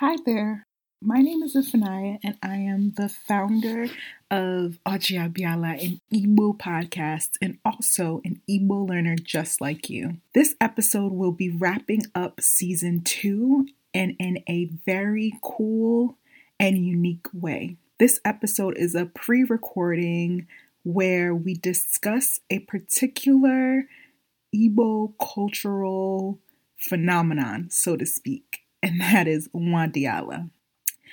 [0.00, 0.66] Hi there.
[1.02, 3.82] My name is Ifunanya, and I am the founder
[4.30, 10.16] of Ojiabiala, an Igbo podcast, and also an Igbo learner just like you.
[10.32, 16.16] This episode will be wrapping up season two and in a very cool
[16.58, 17.76] and unique way.
[17.98, 20.46] This episode is a pre recording
[20.82, 23.84] where we discuss a particular
[24.56, 26.38] Igbo cultural
[26.78, 30.50] phenomenon, so to speak, and that is Nwadiala.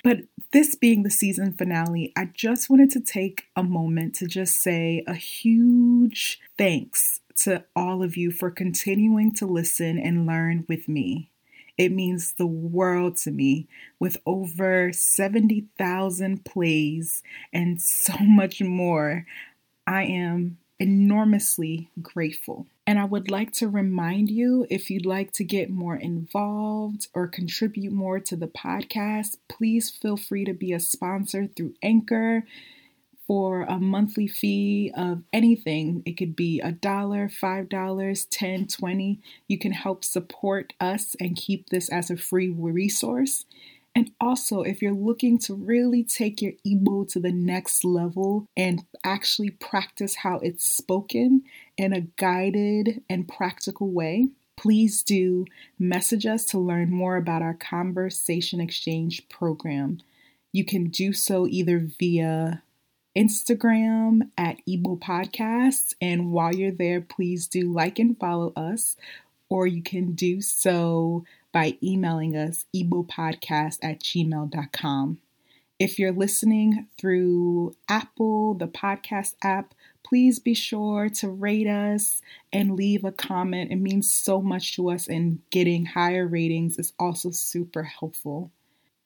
[0.04, 0.20] But
[0.52, 5.02] this being the season finale, I just wanted to take a moment to just say
[5.06, 11.30] a huge thanks to all of you for continuing to listen and learn with me.
[11.76, 13.68] It means the world to me
[14.00, 19.26] with over 70,000 plays and so much more.
[19.86, 22.66] I am enormously grateful.
[22.88, 27.28] And I would like to remind you if you'd like to get more involved or
[27.28, 32.44] contribute more to the podcast, please feel free to be a sponsor through Anchor
[33.26, 36.02] for a monthly fee of anything.
[36.06, 39.20] It could be a dollar, five dollars, ten, twenty.
[39.48, 43.44] You can help support us and keep this as a free resource.
[43.98, 48.84] And also, if you're looking to really take your Igbo to the next level and
[49.02, 51.42] actually practice how it's spoken
[51.76, 55.46] in a guided and practical way, please do
[55.80, 59.98] message us to learn more about our conversation exchange program.
[60.52, 62.62] You can do so either via
[63.16, 68.96] Instagram at Igbo Podcasts, and while you're there, please do like and follow us,
[69.48, 71.24] or you can do so
[71.58, 75.18] by emailing us igbopodcast at gmail.com.
[75.80, 82.76] If you're listening through Apple, the podcast app, please be sure to rate us and
[82.76, 83.72] leave a comment.
[83.72, 88.52] It means so much to us, and getting higher ratings is also super helpful.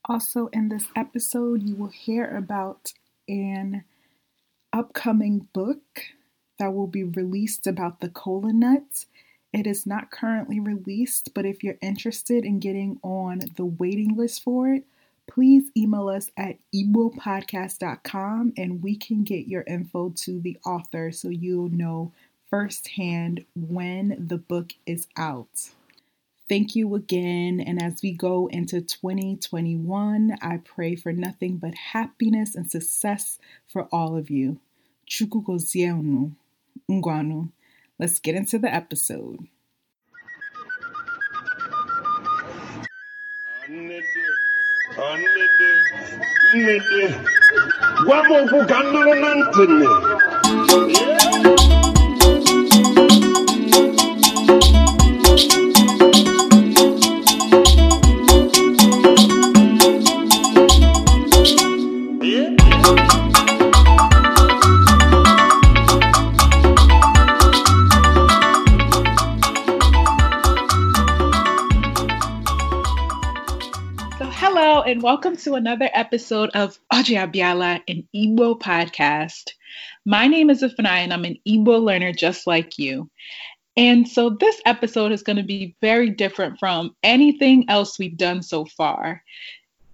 [0.04, 2.92] Also, in this episode, you will hear about
[3.28, 3.84] an
[4.74, 6.02] upcoming book
[6.58, 9.06] that will be released about the kola nut
[9.52, 14.42] it is not currently released, but if you're interested in getting on the waiting list
[14.42, 14.84] for it,
[15.28, 21.28] please email us at igbopodcast.com and we can get your info to the author so
[21.28, 22.12] you'll know
[22.48, 25.70] firsthand when the book is out.
[26.48, 27.60] Thank you again.
[27.60, 33.88] And as we go into 2021, I pray for nothing but happiness and success for
[33.92, 34.58] all of you.
[35.08, 36.32] Chukugozienu.
[36.90, 37.48] Ngwanu.
[37.98, 39.46] Let's get into the episode.
[75.02, 79.50] Welcome to another episode of Ojiabiala, an Igbo podcast.
[80.04, 83.10] My name is Ifunanya, and I'm an Igbo learner just like you.
[83.76, 88.44] And so this episode is going to be very different from anything else we've done
[88.44, 89.24] so far.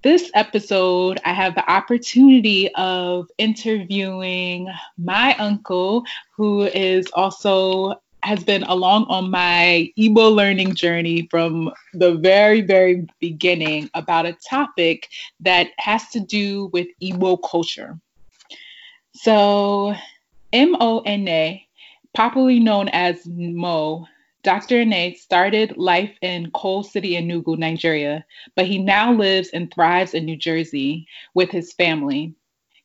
[0.02, 6.04] This episode, I have the opportunity of interviewing my uncle,
[6.36, 13.06] who is also has been along on my Igbo learning journey from the very, very
[13.20, 15.08] beginning about a topic
[15.40, 17.98] that has to do with Igbo culture.
[19.14, 19.94] So,
[20.52, 21.66] M O N A,
[22.14, 24.06] popularly known as Mo,
[24.42, 24.80] Dr.
[24.80, 28.24] Ene started life in Coal City, Enugu, Nigeria,
[28.54, 32.34] but he now lives and thrives in New Jersey with his family.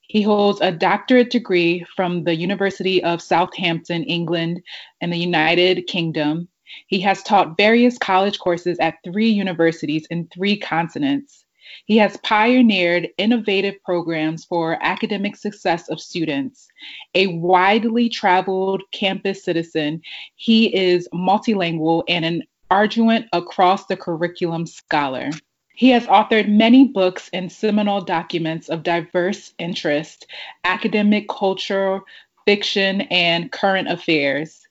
[0.08, 4.62] He holds a doctorate degree from the University of Southampton, England,
[5.02, 6.48] in the United Kingdom.
[6.88, 11.46] He has taught various college courses at three universities in three continents.
[11.86, 16.68] He has pioneered innovative programs for academic success of students.
[17.16, 20.02] A widely traveled campus citizen,
[20.36, 25.30] he is multilingual and an arduous across the curriculum scholar.
[25.76, 30.28] He has authored many books and seminal documents of diverse interest,
[30.64, 32.02] academic, culture,
[32.46, 34.68] fiction, and current affairs.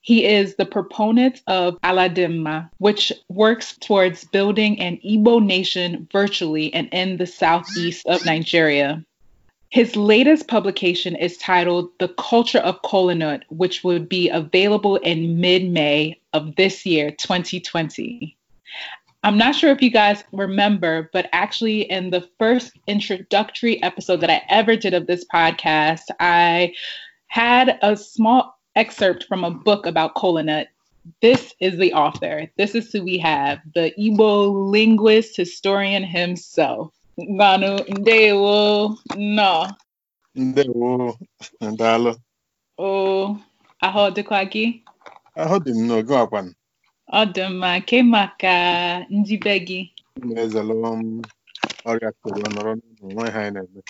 [0.00, 6.88] He is the proponent of Aladimma, which works towards building an Igbo nation virtually and
[6.92, 9.04] in the southeast of Nigeria.
[9.70, 15.70] His latest publication is titled The Culture of Kolanut, which would be available in mid
[15.70, 18.34] May of this year, 2020.
[19.24, 24.30] I'm not sure if you guys remember, but actually, in the first introductory episode that
[24.30, 26.72] I ever did of this podcast, I
[27.26, 30.68] had a small excerpt from a book about kola nut.
[31.20, 32.48] This is the author.
[32.56, 36.92] This is who we have the Igbo linguist historian himself.
[37.18, 39.66] Nganu Ndewo no.
[40.36, 41.18] Ndewo
[41.60, 42.12] ndalụ.
[42.78, 43.38] O oh,
[43.82, 44.64] ahụ dịkwa gị?
[45.42, 46.46] Ahụ dị m n'oge akwan.
[46.46, 46.54] Ọ dị
[47.12, 48.54] mma uh, ke maka
[49.00, 49.80] uh, njibe gị.
[50.24, 51.22] Na-ezelu m
[51.90, 53.80] ọrịa koro nọrọ n'onwe ha anyị na-eme.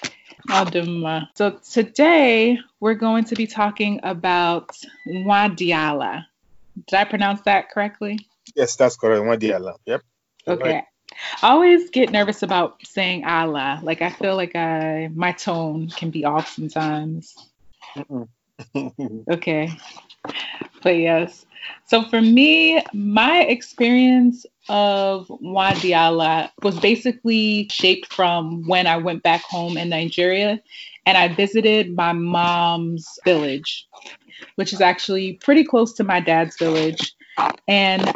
[0.51, 1.15] Uh, Ọ dị mma.
[1.35, 4.69] So today we're going to be talking about
[5.07, 6.27] Nwadiala.
[6.87, 8.19] Did I pronounce that correctly?
[8.55, 9.23] Yes, that's correct.
[9.25, 9.75] Nwa dị ala.
[9.87, 10.03] Yep.
[10.47, 10.73] Okay.
[10.73, 10.85] Right.
[11.43, 13.81] I always get nervous about saying Allah.
[13.83, 17.35] Like I feel like I my tone can be off sometimes.
[19.31, 19.71] Okay.
[20.83, 21.47] But yes.
[21.87, 29.43] So for me, my experience of Nwadiala was basically shaped from when I went back
[29.43, 30.61] home in Nigeria
[31.07, 33.89] and I visited my mom's village,
[34.57, 37.15] which is actually pretty close to my dad's village.
[37.67, 38.13] And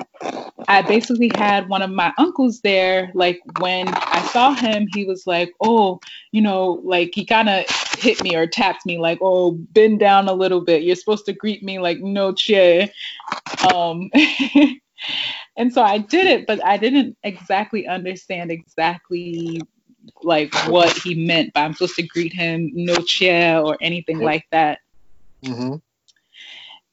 [0.68, 3.10] I basically had one of my uncles there.
[3.14, 6.00] Like when I saw him, he was like, Oh,
[6.32, 7.64] you know, like he kind of
[8.02, 10.82] hit me or tapped me, like, Oh, bend down a little bit.
[10.82, 12.90] You're supposed to greet me like no chair.
[13.74, 14.10] Um,
[15.56, 19.60] and so I did it, but I didn't exactly understand exactly
[20.22, 24.44] like what he meant by I'm supposed to greet him no chair or anything like
[24.52, 24.80] that
[25.42, 25.80] Mhm.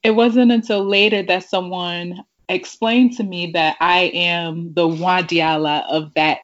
[0.04, 6.14] it wasn't until later that someone explained to me that I am the Nwadiala of
[6.16, 6.40] that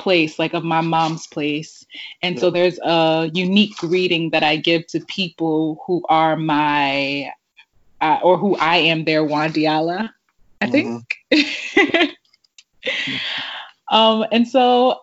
[0.00, 1.84] place, like of my mom's place.
[2.22, 7.30] And so there's a unique greeting that I give to people who are my,
[8.00, 10.10] uh, or who I am their Nwadiala,
[10.60, 11.16] I think.
[13.90, 15.00] um, and so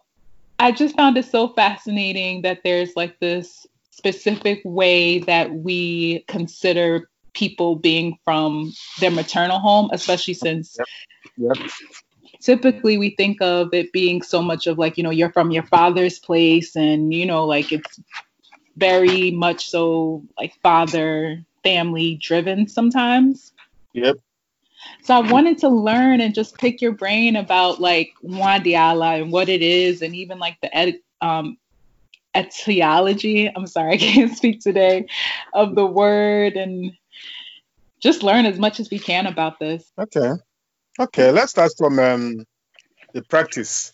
[0.59, 7.09] I just found it so fascinating that there's like this specific way that we consider
[7.33, 10.77] people being from their maternal home, especially since
[11.37, 11.57] Yep.
[12.41, 15.63] Typically we think of it being so much of like, you know, you're from your
[15.63, 17.99] father's place and, you know, like it's
[18.77, 23.51] very much so like father family driven sometimes.
[23.93, 24.17] Yep.
[25.03, 29.49] So I wanted to learn and just pick your brain about like Nwadiala and what
[29.49, 31.57] it is, and even like the ed- um,
[32.35, 33.51] etiology.
[33.53, 35.07] I'm sorry, I can't speak today
[35.53, 36.91] of the word, and
[37.99, 39.91] just learn as much as we can about this.
[39.97, 40.33] Okay.
[40.99, 41.31] Okay.
[41.31, 42.45] Let's start from um,
[43.13, 43.93] the practice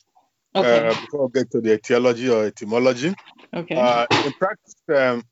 [0.56, 0.90] Okay.
[0.90, 3.14] uh, before we get to the etiology or etymology.
[3.54, 3.76] okay.
[3.76, 5.24] Uh, in practice, um,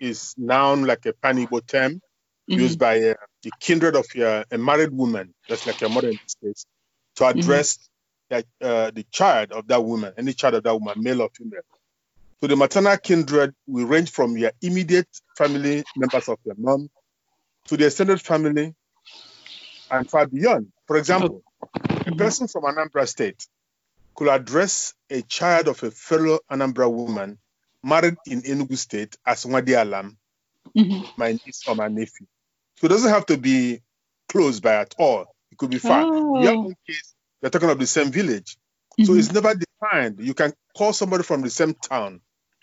[0.00, 2.00] is noun like a pan-Igbo term
[2.48, 2.58] Mhm.
[2.58, 6.18] used by uh, the kindred of your, a married woman, just like your mother in
[6.22, 6.66] this case,
[7.16, 7.78] to address
[8.30, 11.62] that, uh, the child of that woman, any child of that woman, male or female.
[12.40, 16.88] So the maternal kindred will range from your immediate family members of your mom
[17.68, 18.74] to the extended family
[19.90, 20.68] and far beyond.
[20.86, 21.42] For example,
[22.06, 23.46] a person from Anambra State
[24.14, 27.38] could address a child of a fellow Anambra woman
[27.82, 30.16] married in Enugu State as Nwadi Alam,
[30.76, 31.10] Mhm.
[31.16, 32.26] my niece or my nephew.
[32.76, 33.80] So it doesn't have to be
[34.28, 35.26] close by at all.
[35.50, 36.02] It could be far.
[36.02, 36.64] In your Oh.
[36.66, 38.56] own case, you're talking of the same village.
[39.04, 39.18] So Mhm.
[39.18, 40.20] it's never defined.
[40.20, 42.20] You can call somebody from the same town,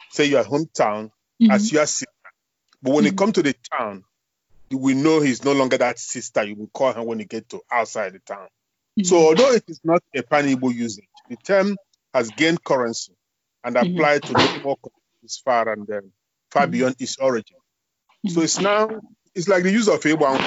[0.10, 1.51] say your hometown, Mhm.
[1.51, 2.05] as your sister.
[2.81, 3.07] But when Mhm.
[3.07, 4.03] you come to the town,
[4.69, 6.43] you will know he's no longer that sister.
[6.43, 8.47] You will call her when you get to outside the town.
[9.03, 9.25] So Mhm.
[9.27, 11.77] although it is not a pan-Igbo usage, the term
[12.13, 13.13] has gained currency
[13.63, 13.95] and Mhm.
[13.95, 16.12] applied to many more countries far and um,
[16.51, 16.71] far Mhm.
[16.71, 17.57] beyond its origin.
[18.27, 18.43] So Mhm.
[18.43, 18.89] it's now
[19.36, 20.39] it's like the use of Igbo.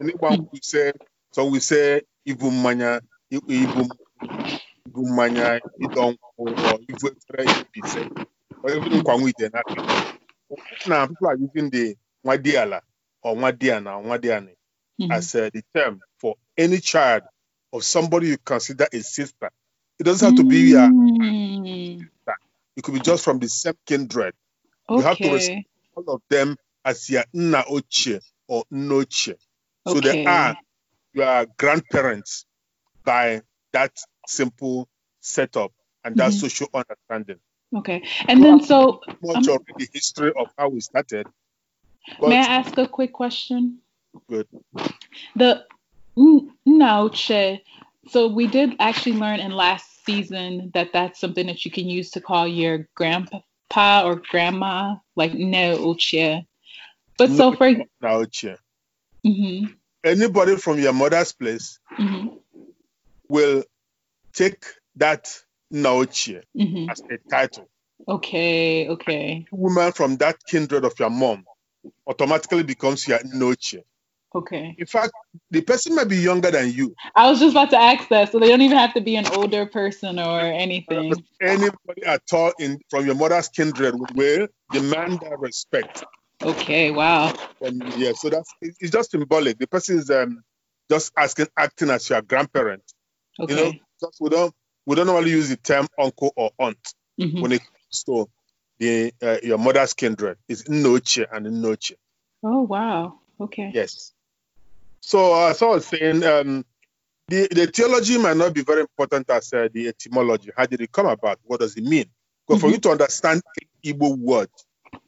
[0.00, 0.92] Anyone we say,
[1.32, 3.00] so we say Ibu Manya,
[3.32, 3.88] Ibu
[4.88, 7.16] Ibu Manya, Idon, or Ibu
[8.62, 9.50] or even Kwangwite.
[10.86, 12.80] Now people are using the Nwadiala
[13.22, 14.54] or Nwadiani
[15.00, 15.10] Mhm.
[15.10, 17.22] as uh, the term for any child
[17.72, 19.50] of somebody you consider a sister.
[19.98, 22.08] It doesn't have to be uh, Mm.
[22.76, 24.34] it could be just from the same kindred.
[24.90, 29.30] You have to respect All of them as your nna ochie or noche.
[29.86, 30.24] So Okay.
[30.24, 30.56] they are
[31.14, 32.46] your grandparents
[33.04, 33.42] by
[33.72, 33.92] that
[34.26, 34.88] simple
[35.20, 35.72] setup
[36.04, 36.40] and that Mhm.
[36.40, 37.40] social understanding.
[37.74, 38.02] Okay.
[38.28, 41.26] And then so Much Um, of the history of how we started.
[42.20, 43.78] But may I ask a quick question?
[44.28, 44.46] Good.
[45.34, 45.64] The
[46.16, 47.60] n- nauche.
[48.08, 52.10] So we did actually learn in last season that that's something that you can use
[52.12, 53.40] to call your grandpa
[54.04, 56.46] or grandma, like ne uche.
[57.18, 58.56] But so for nna ochie.
[59.24, 59.66] hmm
[60.04, 62.28] Anybody from your mother's place hmm
[63.28, 63.64] will
[64.32, 64.64] take
[64.96, 65.28] that
[65.72, 66.90] Naochie Mhm.
[66.90, 67.68] as a title.
[68.06, 68.88] Okay.
[68.88, 69.46] Okay.
[69.50, 71.44] Woman from that kindred of your mom
[72.06, 73.82] automatically becomes your Nochie.
[74.34, 74.74] Okay.
[74.78, 75.12] In fact,
[75.50, 76.94] the person might be younger than you.
[77.14, 79.26] I was just about to ask that, so they don't even have to be an
[79.28, 81.14] older person or anything.
[81.40, 86.04] Anybody at all in from your mother's kindred will demand that respect.
[86.42, 86.90] Okay.
[86.90, 87.34] Wow.
[87.62, 89.58] And yeah, so that's it's just symbolic.
[89.58, 90.42] The person is um,
[90.90, 92.82] just asking, acting as your grandparent.
[93.40, 93.54] Okay.
[93.54, 94.54] You know, just we don't
[94.86, 96.78] we don't normally use the term uncle or aunt
[97.18, 97.40] Mhm.
[97.40, 98.28] when it comes to
[98.78, 100.38] the uh, your mother's kindred.
[100.48, 101.92] It's noche and noche.
[102.42, 103.20] Oh wow.
[103.40, 103.70] Okay.
[103.74, 104.12] Yes.
[105.00, 106.64] So uh, as I was saying, um,
[107.28, 110.50] the the theology might not be very important as uh, the etymology.
[110.56, 111.38] How did it come about?
[111.44, 112.06] What does it mean?
[112.46, 112.72] Because for Mhm.
[112.72, 113.42] you to understand
[113.84, 114.50] Igbo word,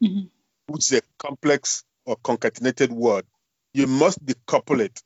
[0.02, 0.30] Mhm.
[0.68, 3.24] which is a complex or concatenated word,
[3.74, 5.00] you must decouple it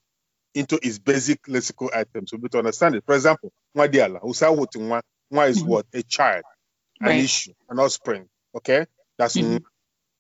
[0.54, 3.04] into its basic lexical items to be able to understand it.
[3.07, 5.02] For example, Nwadiala, Usawotu Nwa,
[5.33, 5.66] Nwa is Mhm.
[5.66, 5.87] what?
[5.95, 6.45] A child,
[7.00, 7.25] an Right.
[7.25, 8.28] issue, an offspring.
[8.54, 8.87] Okay?
[9.18, 9.62] That's Mhm.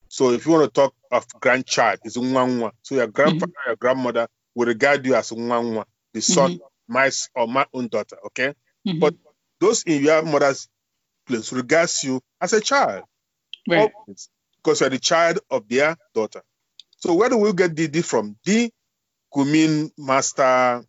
[0.08, 2.72] So if you want to talk of grandchild, it's Nwa Nwa.
[2.82, 3.68] So your grandfather, Mm-hmm.
[3.70, 8.18] your grandmother will regard you as Nwa Nwa, the son, my or my own daughter.
[8.26, 8.54] Okay?
[8.86, 9.00] Mhm.
[9.00, 9.14] But
[9.60, 10.68] those in your mother's
[11.26, 13.04] place regards you as a child
[13.68, 13.92] right.
[14.06, 16.42] always, because you're the child of their daughter.
[16.98, 18.36] So where do we get DD from?
[18.44, 18.70] D
[19.32, 20.84] could mean master,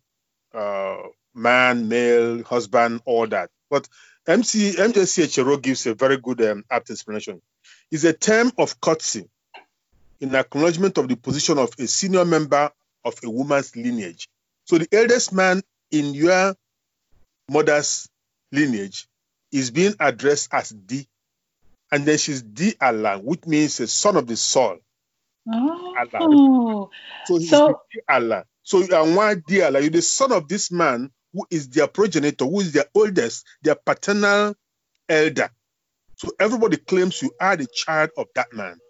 [0.52, 0.96] uh,
[1.34, 3.50] man, male, husband, all that.
[3.70, 3.88] But
[4.26, 7.40] MJC Echeruo gives a very good um, apt explanation.
[7.90, 9.28] It's a term of courtesy
[10.20, 12.70] in acknowledgement of the position of a senior member
[13.04, 14.28] of a woman's lineage.
[14.64, 16.54] So the eldest man in your
[17.50, 18.08] mother's
[18.50, 19.06] lineage
[19.52, 21.06] is being addressed as D
[21.92, 24.78] and then she's Di Allah, which means a son of the soul.
[25.52, 26.90] Oh.
[27.26, 28.44] So he's So- Allah.
[28.62, 29.80] So you are one Di Allah.
[29.80, 33.76] You're the son of this man who is their progenitor, who is their oldest, their
[33.76, 34.54] paternal
[35.08, 35.50] elder.
[36.16, 38.80] So everybody claims you are the child of that man.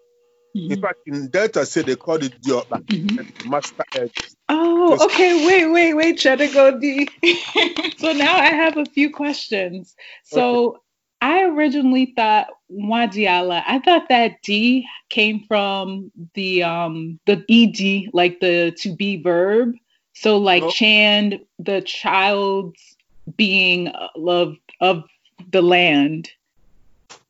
[0.67, 0.81] In Mhm.
[0.81, 3.27] fact, in Delta say they call it Dioba, Mhm.
[3.43, 4.11] master elder.
[4.49, 5.45] Oh, okay.
[5.45, 7.09] Wait, wait, wait, Chedago D.
[7.97, 9.95] so now I have a few questions.
[10.23, 10.81] So
[11.21, 18.39] I originally thought Nwadiala, I thought that D came from the um the ed, like
[18.39, 19.73] the to be verb.
[20.15, 20.71] So like Oh.
[20.71, 22.95] Chand, the child's
[23.37, 25.03] being of of
[25.51, 26.29] the land.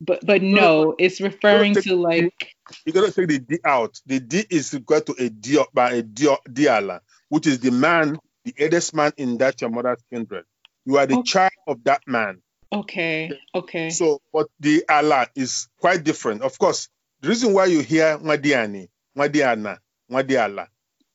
[0.00, 4.00] But but no, it's referring take- to like You gotta take the D out.
[4.06, 7.70] The D is equal to a D by a Dio, Di Allah, which is the
[7.70, 10.44] man, the eldest man in that your mother's kindred.
[10.84, 11.22] You are the Oh.
[11.22, 12.42] child of that man.
[12.72, 13.90] okay, okay.
[13.90, 16.42] So, but the Allah is quite different.
[16.42, 16.88] Of course,
[17.20, 19.78] the reason why you hear Nwadiani, Nwadiana,
[20.10, 20.66] Nwadiala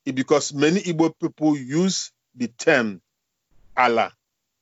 [0.05, 3.01] because many Igbo people use the term
[3.77, 4.11] Allah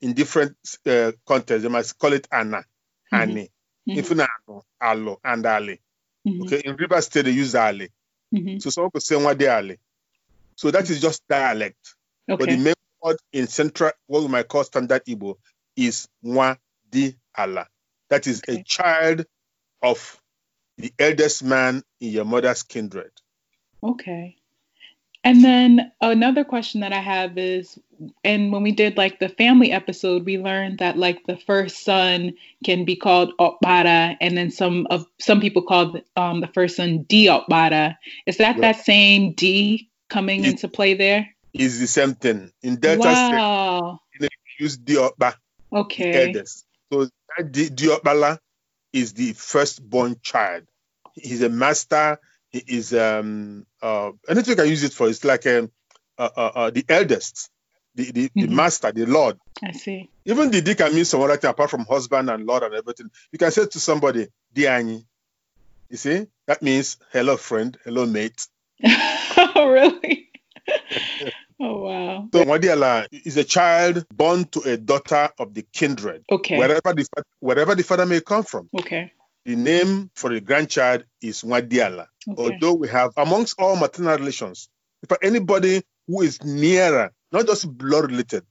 [0.02, 0.56] in different
[0.86, 1.64] uh, contexts.
[1.64, 2.64] They might call it Anna,
[3.12, 3.50] Mhm, Ani,
[3.88, 5.80] mhm, Ifunano, Alo, and Ali.
[6.28, 7.90] mhm, Okay, in River State they use Ali.
[8.34, 8.62] mhm.
[8.62, 9.78] So some people say Nwadiali.
[10.56, 11.96] So that is just dialect.
[12.28, 15.36] But the main word in central, what we might call standard Igbo,
[15.76, 17.68] is Mwadi Allah.
[18.10, 19.26] That is a child
[19.82, 20.22] of
[20.78, 23.12] the eldest man in your mother's kindred.
[23.84, 24.36] Okay.
[25.24, 27.78] And then another question that I have is,
[28.24, 32.34] and when we did like the family episode, we learned that like the first son
[32.64, 37.04] can be called Okpara, and then some of some people called um, the first son
[37.04, 37.98] D Okpara.
[38.26, 38.62] Is that Yeah.
[38.72, 41.28] that same D coming It- into play there?
[41.54, 42.52] Is the same thing.
[42.62, 44.00] In Delta State, Wow.
[44.20, 44.28] we
[44.60, 45.34] use Diokpa,
[45.72, 46.34] the Okay.
[46.92, 48.40] So that Di- Diokbala
[48.94, 50.64] is the firstborn child.
[51.16, 52.20] He's a master.
[52.52, 55.08] He is um uh anything you can use it for.
[55.10, 55.72] It's like um
[56.18, 57.50] uh, uh, uh the eldest,
[57.96, 58.50] the the, the Mhm.
[58.50, 59.38] master, the Lord.
[59.64, 60.10] I see.
[60.26, 63.10] Even the D can mean some other thing apart from husband and Lord and everything.
[63.32, 65.04] You can say to somebody, Diani.
[65.90, 66.28] You see?
[66.48, 68.46] That means hello friend, hello mate.
[68.86, 70.30] oh, really?
[71.60, 72.30] oh, wow.
[72.32, 76.58] So Nwadiala is a child born to a daughter of the kindred, Okay.
[76.58, 77.08] wherever the
[77.40, 78.70] wherever the father may come from.
[78.80, 79.12] Okay.
[79.50, 82.06] The name for the grandchild is Nwadiala.
[82.30, 82.38] Okay.
[82.38, 84.70] Although we have amongst all maternal relations,
[85.02, 88.44] if anybody who is nearer, not just blood related,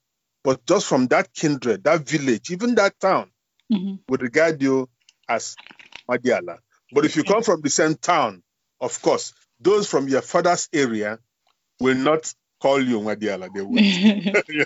[0.42, 3.30] but just from that kindred, that village, even that town,
[3.72, 4.00] Mhm.
[4.08, 4.88] would regard you
[5.28, 5.54] as
[6.10, 6.58] Madiala.
[6.92, 8.42] But if you come from the same town,
[8.80, 11.20] of course, those from your father's area
[11.78, 13.48] will not call you Madiala.
[13.52, 13.78] They will.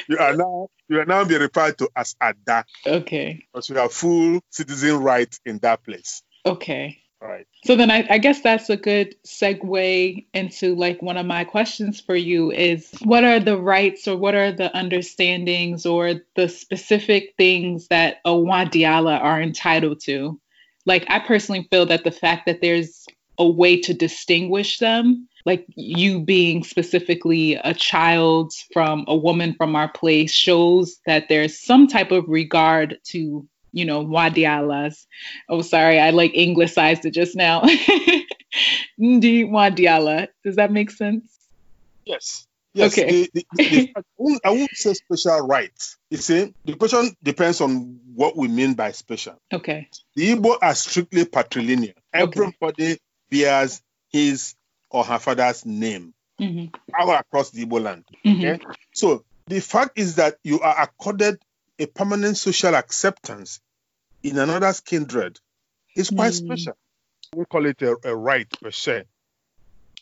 [0.08, 3.44] you are now you are now be referred to as Ada okay.
[3.52, 6.22] because you have full citizen right in that place.
[6.44, 7.02] Okay.
[7.22, 7.46] Right.
[7.66, 12.00] So then I, I, guess that's a good segue into like one of my questions
[12.00, 17.34] for you is what are the rights or what are the understandings or the specific
[17.36, 20.40] things that a Nwadiala are entitled to?
[20.86, 23.04] Like I personally feel that the fact that there's
[23.40, 29.74] a way to distinguish them, like you being specifically a child from a woman from
[29.74, 35.06] our place, shows that there's some type of regard to you know, Nwadialas.
[35.48, 37.60] Oh, sorry, I like anglicized it just now.
[39.00, 40.28] Ndi Nwadiala.
[40.44, 41.38] Does that make sense?
[42.04, 42.46] Yes.
[42.72, 42.92] Yes.
[42.92, 43.10] Okay.
[43.10, 45.96] The, the, the, I, won't, I, won't, say special rights.
[46.10, 49.40] You see, the question depends on what we mean by special.
[49.52, 49.88] Okay.
[50.14, 51.94] The Igbo are strictly patrilineal.
[52.12, 52.98] Everybody okay.
[53.30, 54.54] Bears his
[54.90, 56.66] or her father's name mm-hmm.
[56.98, 58.04] all across the Igbo land.
[58.24, 58.44] Mm-hmm.
[58.46, 58.64] Okay.
[58.92, 61.40] So the fact is that you are accorded
[61.78, 63.60] a permanent social acceptance
[64.22, 65.38] in another's kindred
[65.96, 66.44] is quite mm.
[66.44, 66.76] special.
[67.34, 69.04] We call it a, a, right per se.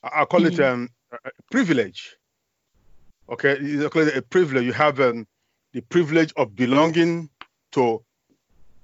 [0.02, 0.52] I call mm.
[0.52, 2.16] it um, a privilege.
[3.30, 4.64] Okay, you call it a privilege.
[4.64, 5.26] You have um,
[5.72, 7.28] the privilege of belonging
[7.72, 8.02] to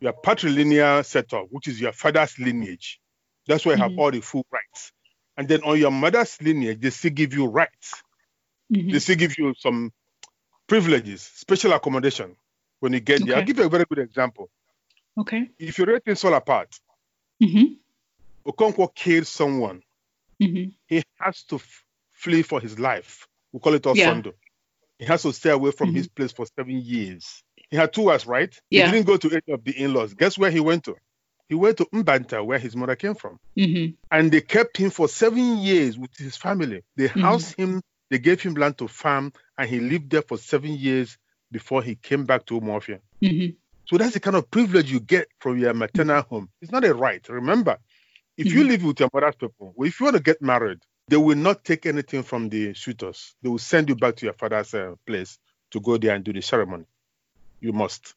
[0.00, 3.00] your patrilineal setup, which is your father's lineage.
[3.46, 4.92] That's why you have mm all the full rights.
[5.36, 8.02] And then on your mother's lineage, they still give you rights.
[8.72, 8.92] Mm-hmm.
[8.92, 9.92] They still give you some
[10.66, 12.36] privileges, special accommodation
[12.80, 13.30] when you get okay.
[13.30, 13.38] there.
[13.38, 14.48] I'll give you a very good example.
[15.18, 15.50] Okay.
[15.58, 16.78] If you rate Things Fall Apart,
[17.42, 17.74] mm-hmm.
[18.50, 19.82] Okonkwo killed someone.
[20.42, 20.70] Mm-hmm.
[20.86, 23.26] He has to f- flee for his life.
[23.52, 24.26] We call it Osondo.
[24.26, 24.32] Yeah.
[24.98, 25.96] He has to stay away from mm-hmm.
[25.96, 27.42] his place for seven years.
[27.70, 28.54] He had two wives, right?
[28.70, 28.86] Yeah.
[28.86, 30.14] He didn't go to any of the in-laws.
[30.14, 30.96] Guess where he went to?
[31.48, 33.38] He went to Mbanta, where his mother came from.
[33.56, 33.94] Mm-hmm.
[34.10, 36.82] And they kept him for seven years with his family.
[36.96, 37.20] They mm-hmm.
[37.20, 41.18] housed him, they gave him land to farm, and he lived there for seven years
[41.50, 43.00] before he came back to Umuofia.
[43.22, 43.54] Mm-hmm.
[43.86, 46.48] So that's the kind of privilege you get from your maternal home.
[46.62, 47.26] It's not a right.
[47.28, 47.78] Remember,
[48.36, 48.58] if mm-hmm.
[48.58, 51.64] you live with your mother's people, if you want to get married, they will not
[51.64, 53.34] take anything from the suitors.
[53.42, 55.38] They will send you back to your father's uh, place
[55.72, 56.86] to go there and do the ceremony.
[57.60, 58.14] You must.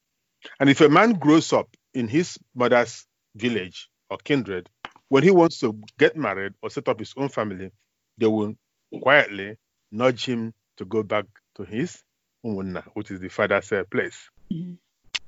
[0.59, 3.05] And if a man grows up in his mother's
[3.37, 4.69] village or kindred,
[5.09, 7.71] when he wants to get married or set up his own family,
[8.17, 8.55] they will
[9.01, 9.57] quietly
[9.91, 12.03] nudge him to go back to his
[12.45, 14.29] umunna, which is the father's uh, place.
[14.51, 14.73] Mm-hmm.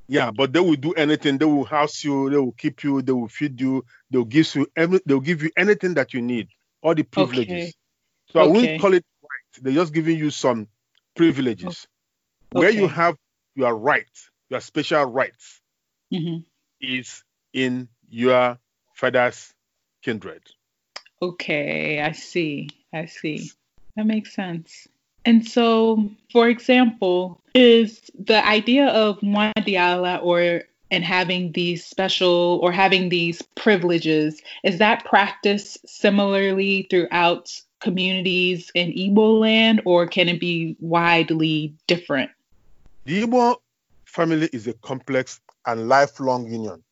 [0.07, 1.37] Yeah, but they will do anything.
[1.37, 2.31] They will house you.
[2.31, 3.01] They will keep you.
[3.03, 3.85] They will feed you.
[4.09, 4.65] They will give you.
[4.75, 6.47] Every, they will give you anything that you need.
[6.81, 7.51] All the privileges.
[7.51, 7.73] Okay.
[8.31, 8.49] So okay.
[8.49, 9.63] I wouldn't call it right.
[9.63, 10.67] They're just giving you some
[11.15, 11.87] privileges.
[12.55, 12.59] Okay.
[12.59, 13.17] Where you have
[13.53, 14.09] your right,
[14.49, 15.61] your special rights,
[16.11, 16.39] mm-hmm.
[16.81, 18.57] is in your
[18.95, 19.53] father's
[20.01, 20.41] kindred.
[21.21, 22.69] Okay, I see.
[22.93, 23.51] I see.
[23.95, 24.87] That makes sense.
[25.25, 32.71] And so, for example, is the idea of Nwadiala or and having these special or
[32.71, 40.39] having these privileges, is that practiced similarly throughout communities in Igbo land or can it
[40.39, 42.31] be widely different?
[43.05, 43.57] The Igbo
[44.05, 46.83] family is a complex and lifelong union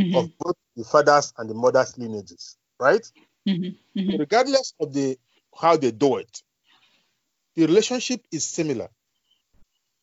[0.00, 0.16] mm-hmm.
[0.16, 3.04] of both the fathers and the mothers' lineages, right?
[3.48, 3.98] Mm-hmm.
[4.00, 4.18] Mm-hmm.
[4.18, 5.18] Regardless of the
[5.58, 6.42] how they do it,
[7.56, 8.88] the relationship is similar.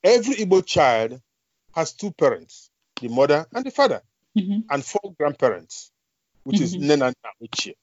[0.03, 1.19] Every Igbo child
[1.73, 2.69] has two parents,
[3.01, 4.01] the mother and the father,
[4.37, 4.59] mm-hmm.
[4.69, 5.91] and four grandparents,
[6.43, 6.63] which mm-hmm.
[6.63, 7.73] is Nena Uche.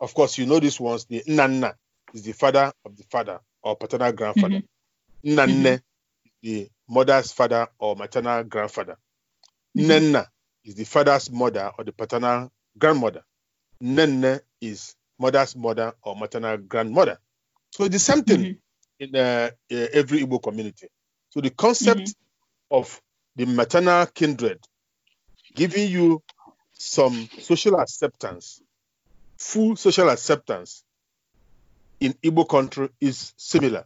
[0.00, 1.06] Of course, you know these ones.
[1.06, 1.74] The Nana
[2.12, 4.62] is the father of the father or paternal grandfather.
[5.24, 5.34] Mm-hmm.
[5.34, 5.66] Nane mm-hmm.
[5.66, 5.80] is
[6.42, 8.96] the mother's father or maternal grandfather.
[9.76, 10.22] Mm-hmm.
[10.66, 13.22] Is the father's mother or the paternal grandmother.
[13.80, 17.18] Nene is mother's mother or maternal grandmother.
[17.70, 18.40] So it's the same thing.
[18.40, 18.52] Mm-hmm
[18.98, 20.88] in uh, uh, every Igbo community.
[21.30, 22.76] So the concept mm-hmm.
[22.76, 23.00] of
[23.36, 24.60] the maternal kindred
[25.54, 26.22] giving you
[26.72, 28.60] some social acceptance,
[29.38, 30.84] full social acceptance
[32.00, 33.84] in Igbo country is similar.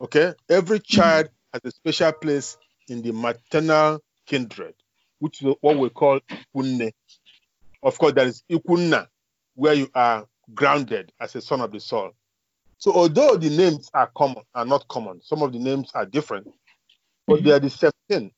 [0.00, 0.96] Okay, every mm-hmm.
[0.96, 1.58] child mm-hmm.
[1.64, 2.56] has a special place
[2.88, 4.74] in the maternal kindred,
[5.18, 6.92] which is what we call ikunne.
[7.82, 9.08] Of course, there is ikunna,
[9.54, 12.12] where you are grounded as a son of the soul.
[12.78, 16.48] So although the names are common, are not common, some of the names are different,
[17.26, 17.44] but mm-hmm.
[17.46, 18.30] they are the same thing.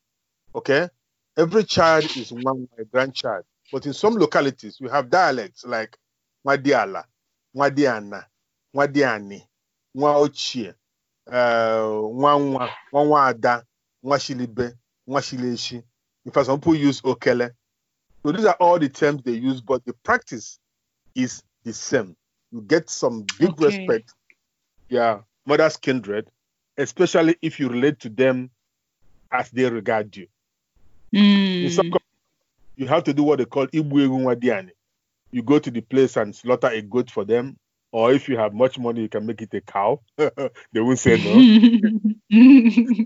[0.54, 0.88] Okay?
[1.36, 3.44] Every child is one my grandchild.
[3.72, 5.96] But in some localities, we have dialects like
[6.44, 7.04] Nwadiala,
[7.56, 8.24] Nwadiana,
[8.74, 9.42] Nwadiani,
[9.96, 10.74] Mwaochie,
[11.28, 13.64] Mwanwa, Mwanwada,
[14.02, 14.74] Mwashilibe,
[15.08, 15.82] Mwashileshi.
[16.26, 17.50] In fact, some people use Okele.
[18.24, 20.58] So these are all the terms they use, but the practice
[21.14, 22.16] is the same.
[22.52, 23.66] You get some big okay.
[23.66, 24.12] respect
[24.90, 26.30] Yeah, mother's kindred,
[26.76, 28.50] especially if you relate to them
[29.32, 30.26] as they regard you.
[31.14, 31.64] Mm.
[31.64, 31.92] In some
[32.76, 34.70] you have to do what they call Ibu Wadiani.
[35.32, 37.56] you go to the place and slaughter a goat for them,
[37.92, 40.00] or if you have much money, you can make it a cow.
[40.16, 41.34] they won't say no.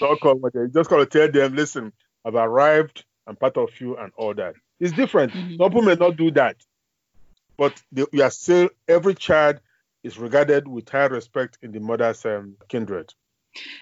[0.00, 1.92] Don't call You just got to tell them, listen,
[2.26, 4.56] I've arrived, I'm part of you, and all that.
[4.80, 5.32] It's different.
[5.32, 5.56] Mm-hmm.
[5.56, 6.56] Some people may not do that,
[7.56, 9.60] but they, we are still every child
[10.02, 13.14] is regarded with high respect in the mother's um, kindred.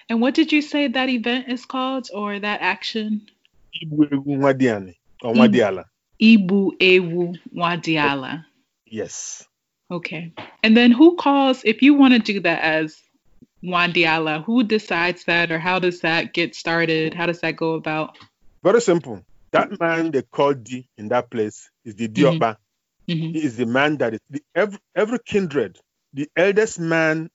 [0.09, 3.27] And what did you say that event is called or that action?
[3.83, 5.85] Ibu Ewu Nwadiala.
[6.21, 8.45] Ibu Ewu Nwadiala.
[8.85, 9.45] Yes.
[9.91, 10.33] Okay.
[10.63, 13.01] And then who calls, if you want to do that as
[13.63, 17.13] Nwadiala, who decides that or how does that get started?
[17.13, 18.17] How does that go about?
[18.65, 19.23] Very simple.
[19.51, 22.57] That man they call D in that place is the Dioba.
[23.07, 23.33] Mm-hmm.
[23.33, 25.77] He is the man that is the, every, every kindred.
[26.13, 27.29] The eldest man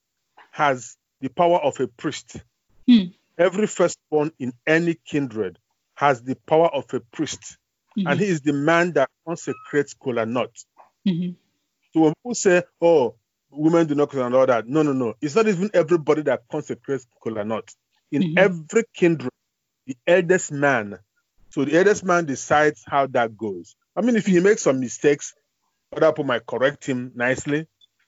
[0.51, 2.35] has the power of a priest.
[2.85, 3.03] Hmm.
[3.37, 5.57] Every firstborn in any kindred
[5.95, 7.57] has the power of a priest,
[7.97, 8.09] mm-hmm.
[8.09, 10.51] and he is the man that consecrates kola nut.
[11.07, 11.31] Mm-hmm.
[11.93, 13.15] So when people say, "Oh,
[13.49, 15.13] women do not consecrate all that," no, no, no.
[15.21, 17.73] It's not even everybody that consecrates kola nut.
[18.11, 18.37] In mm-hmm.
[18.37, 19.31] every kindred,
[19.87, 20.99] the eldest man.
[21.51, 23.75] So the eldest man decides how that goes.
[23.95, 25.35] I mean, if he makes some mistakes,
[25.93, 27.67] other people might correct him nicely,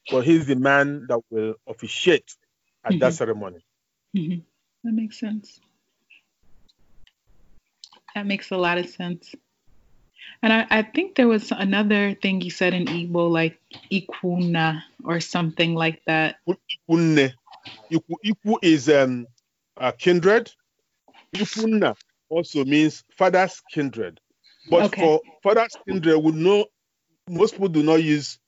[0.09, 2.35] but he's the man that will officiate
[2.85, 2.99] at mm-hmm.
[2.99, 3.59] that ceremony.
[4.15, 4.39] Mm-hmm.
[4.85, 5.59] That makes sense.
[8.15, 9.35] That makes a lot of sense.
[10.41, 13.59] And I, I, think there was another thing you said in Igbo, like
[13.91, 16.37] ikuna or something like that.
[16.47, 17.33] Ikune.
[17.91, 19.27] Iku, iku is um,
[19.75, 20.51] a kindred.
[21.35, 21.95] Ikuna
[22.33, 24.19] also means father's kindred.
[24.69, 25.01] But okay.
[25.01, 26.65] for father's kindred, we know
[27.29, 28.39] most people do not use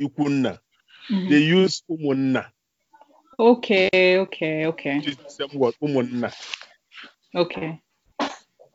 [0.00, 0.58] ikuna.
[1.10, 1.28] Mm-hmm.
[1.30, 2.46] They use umunna.
[3.38, 5.00] Okay, okay, okay.
[5.04, 6.34] It's the same word, umunna.
[7.34, 7.80] Okay.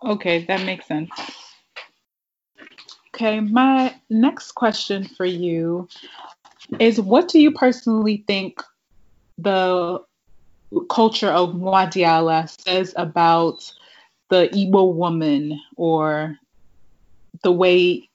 [0.03, 1.09] Okay, that makes sense.
[3.13, 5.87] Okay, my next question for you
[6.79, 8.61] is what do you personally think
[9.37, 10.01] the
[10.89, 13.71] culture of Nwadiala says about
[14.33, 16.39] the Igbo woman or
[17.43, 18.09] the way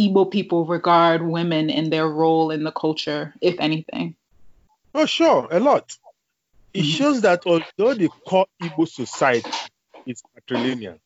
[0.00, 4.14] Igbo people regard women and their role in the culture, if anything?
[4.94, 5.96] Oh, sure, a lot.
[6.72, 6.88] It mm-hmm.
[6.88, 9.50] shows that although the core Igbo society
[10.06, 11.00] is patrilineal,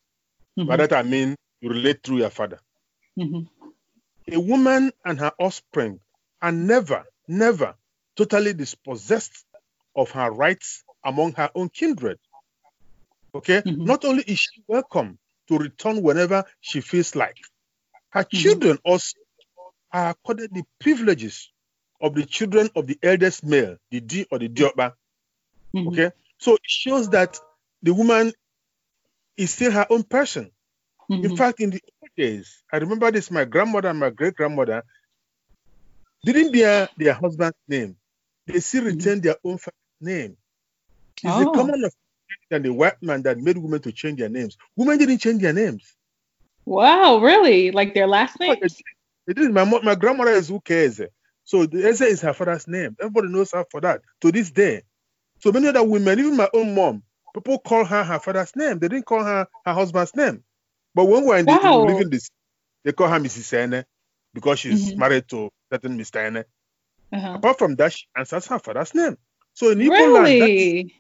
[0.59, 0.67] mm-hmm.
[0.69, 2.61] by that I mean you relate through your father.
[3.19, 3.45] Mm-hmm.
[4.35, 6.01] A woman and her offspring
[6.43, 7.75] are never, never
[8.15, 9.47] totally dispossessed
[9.97, 12.19] of her rights among her own kindred.
[13.35, 13.63] Okay?
[13.63, 13.85] Mm-hmm.
[13.85, 17.37] Not only is she welcome to return whenever she feels like,
[18.11, 18.37] her mm-hmm.
[18.37, 19.19] children also
[19.93, 21.51] are accorded the privileges
[22.01, 24.95] of the children of the eldest male, the D or the Dioba.
[25.75, 25.89] Mm-hmm.
[25.89, 27.39] Okay, so it shows that
[27.83, 28.33] the woman
[29.37, 30.51] is still her own person.
[31.11, 31.25] Mm-hmm.
[31.25, 34.83] In fact, in the old days, I remember this: my grandmother and my great grandmother
[36.25, 37.97] didn't bear their husband's name;
[38.47, 38.99] they still mm-hmm.
[38.99, 39.59] retained their own
[40.01, 40.37] name.
[41.23, 41.51] It's oh.
[41.51, 41.95] a common of
[42.51, 44.57] than the white man that made women to change their names.
[44.77, 45.95] Women didn't change their names.
[46.65, 47.71] Wow, really?
[47.71, 48.57] Like their last name?
[49.27, 49.53] It did.
[49.53, 51.01] My my grandmother is who cares.
[51.45, 52.97] So the Eze is her father's name.
[53.01, 54.83] Everybody knows her for that to this day.
[55.41, 57.03] So many other women, even my own mom,
[57.35, 58.79] people call her her father's name.
[58.79, 60.43] They didn't call her her husband's name.
[60.95, 61.85] But when we're in the, wow.
[61.85, 62.29] living this,
[62.85, 63.53] they call her Mrs.
[63.65, 63.85] Ene
[64.35, 64.99] because she's mm-hmm.
[64.99, 66.27] married to certain Mr.
[66.27, 66.45] Ene.
[67.13, 67.35] Uh-huh.
[67.35, 69.17] Apart from that, she answers her father's name.
[69.55, 70.41] So in Igbo really?
[70.41, 70.91] land,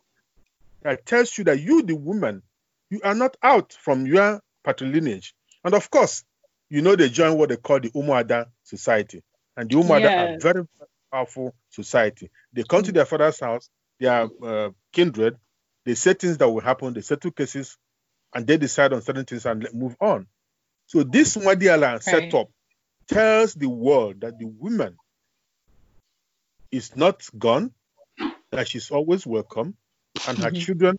[0.83, 2.43] that, tells you that you, the woman,
[2.91, 5.33] you are not out from your patrilineage.
[5.65, 6.25] And of course,
[6.71, 9.23] you know they join what they call the Umuada society.
[9.57, 10.13] And the Umuada yes.
[10.13, 12.31] are very, very powerful society.
[12.53, 15.37] They come to their father's house, they are uh, kindred,
[15.85, 17.77] they say things that will happen, they settle cases,
[18.35, 20.27] and they decide on certain things and move on.
[20.87, 22.03] So this Mwadiala right.
[22.03, 22.49] setup
[23.09, 24.97] tells the world that the woman
[26.71, 27.73] is not gone,
[28.51, 29.77] that she's always welcome,
[30.27, 30.61] and her mm-hmm.
[30.61, 30.97] children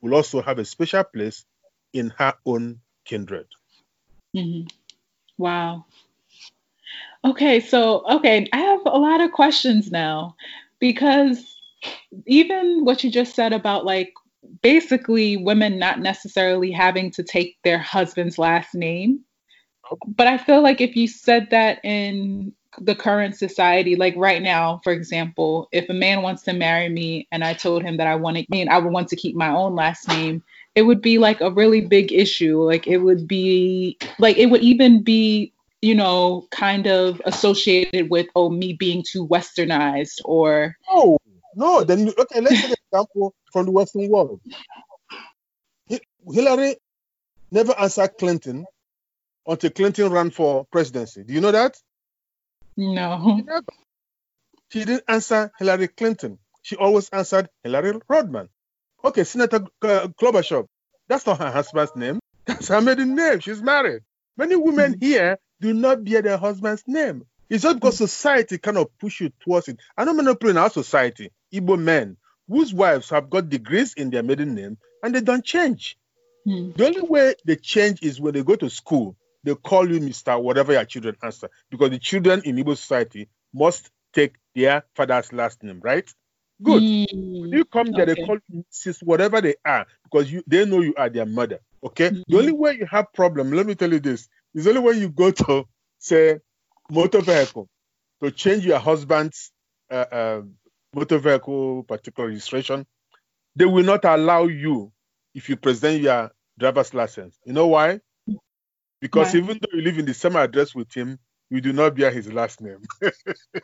[0.00, 1.44] will also have a special place
[1.92, 3.46] in her own kindred.
[4.34, 4.66] Mm-hmm.
[5.38, 5.86] Wow.
[7.24, 10.36] Okay, so okay, I have a lot of questions now
[10.78, 11.56] because
[12.26, 14.12] even what you just said about like
[14.62, 19.20] basically women not necessarily having to take their husband's last name.
[20.06, 24.80] But I feel like if you said that in the current society, like right now,
[24.84, 28.16] for example, if a man wants to marry me and I told him that I
[28.16, 30.42] want to, mean I would want to keep my own last name,
[30.74, 32.62] it would be like a really big issue.
[32.62, 38.26] Like it would be like it would even be you know, kind of associated with
[38.34, 41.18] oh me being too westernized or no,
[41.54, 41.84] no.
[41.84, 44.40] Then okay, let's take an example from the Western world.
[46.32, 46.76] Hillary
[47.50, 48.66] never answered Clinton
[49.46, 51.22] until Clinton ran for presidency.
[51.22, 51.76] Do you know that?
[52.76, 53.42] No.
[54.68, 56.38] She didn't answer Hillary Clinton.
[56.62, 58.48] She always answered Hillary Rodham.
[59.04, 60.66] Okay, Senator uh, Klobuchar.
[61.08, 62.18] That's not her husband's name.
[62.46, 63.38] That's her maiden name.
[63.38, 64.02] She's married.
[64.36, 65.04] Many women mm-hmm.
[65.04, 67.24] here do not bear their husband's name.
[67.48, 69.78] It's just because society kind of push you towards it.
[69.96, 72.16] I know many people in our society, Igbo men,
[72.48, 75.96] whose wives have got degrees in their maiden name and they don't change.
[76.46, 76.76] Mm.
[76.76, 80.42] The only way they change is when they go to school, they call you Mr.
[80.42, 81.48] Whatever your children answer.
[81.70, 86.12] Because the children in Igbo society must take their father's last name, right?
[86.60, 86.82] Good.
[86.82, 87.40] Mm.
[87.42, 88.14] When you come there, okay.
[88.14, 89.04] they call you Mrs.
[89.04, 91.60] Whatever they are, because you they know you are their mother.
[91.84, 92.08] Okay.
[92.10, 92.22] Mm-hmm.
[92.26, 95.10] The only way you have problem, let me tell you this, is only when you
[95.10, 95.64] go to
[96.00, 96.38] say
[96.90, 97.68] motor vehicle
[98.22, 99.52] to change your husband's
[99.92, 100.42] uh, uh,
[100.92, 102.84] motor vehicle particular registration,
[103.54, 104.90] they will not allow you
[105.36, 107.38] if you present your driver's license.
[107.44, 108.00] You know why?
[109.06, 112.10] Because even though you live in the same address with him, you do not bear
[112.10, 112.82] his last name.
[113.02, 113.10] so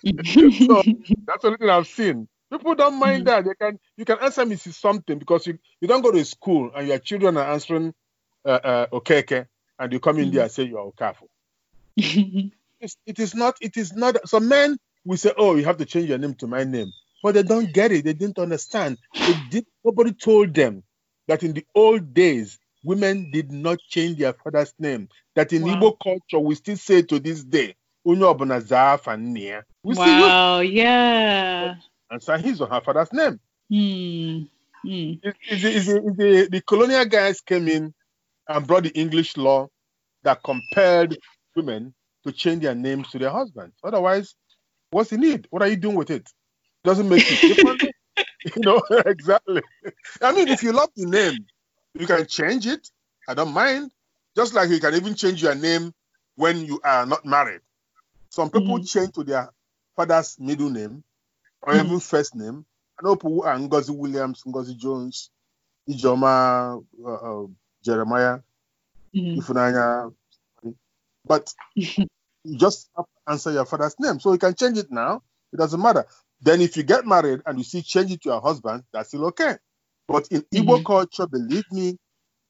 [0.06, 2.28] that's the only thing I've seen.
[2.50, 3.44] People don't mind mm-hmm.
[3.44, 3.44] that.
[3.44, 6.86] They can you can answer me something because you, you don't go to school and
[6.86, 7.94] your children are answering
[8.44, 9.46] uh, uh, okay,
[9.78, 10.34] and you come in mm-hmm.
[10.34, 11.28] there and say you are careful.
[11.96, 13.56] it's, it is not.
[13.60, 14.28] It is not.
[14.28, 17.34] So men we say, oh, you have to change your name to my name, but
[17.34, 18.04] they don't get it.
[18.04, 18.98] They didn't understand.
[19.50, 20.84] Did, nobody told them
[21.26, 25.08] that in the old days women did not change their father's name.
[25.34, 25.74] That in wow.
[25.74, 27.74] Igbo culture we still say to this day,
[28.06, 29.64] Unyo Nia.
[29.84, 31.76] We wow, yeah.
[32.10, 33.40] And so he's on her father's name.
[33.68, 34.44] Hmm.
[34.84, 35.20] Mm.
[35.22, 37.94] It, the, the colonial guys came in
[38.48, 39.68] and brought the English law
[40.24, 41.16] that compelled
[41.54, 43.76] women to change their names to their husbands.
[43.84, 44.34] Otherwise,
[44.90, 45.46] what's the need?
[45.50, 46.28] What are you doing with it?
[46.84, 47.82] Doesn't make you different.
[48.44, 49.62] you know, exactly.
[50.20, 51.46] I mean, if you love the name,
[51.94, 52.90] you can change it.
[53.28, 53.90] I don't mind.
[54.36, 55.92] Just like you can even change your name
[56.36, 57.60] when you are not married.
[58.30, 58.84] Some people mm-hmm.
[58.84, 59.50] change to their
[59.94, 61.04] father's middle name
[61.60, 61.86] or mm-hmm.
[61.86, 62.64] even first name.
[62.98, 65.30] I know people who are Ngozi Williams, Ngozi Jones,
[65.88, 67.46] Ijoma, uh, uh,
[67.84, 68.38] Jeremiah,
[69.14, 69.40] mm-hmm.
[69.40, 70.14] Ifunanya.
[71.26, 72.06] But you
[72.56, 72.90] just
[73.28, 74.18] answer your father's name.
[74.18, 75.22] So you can change it now.
[75.52, 76.06] It doesn't matter.
[76.40, 79.26] Then if you get married and you see change it to your husband, that's still
[79.26, 79.56] okay.
[80.12, 80.68] But in mm-hmm.
[80.68, 81.96] Igbo culture, believe me,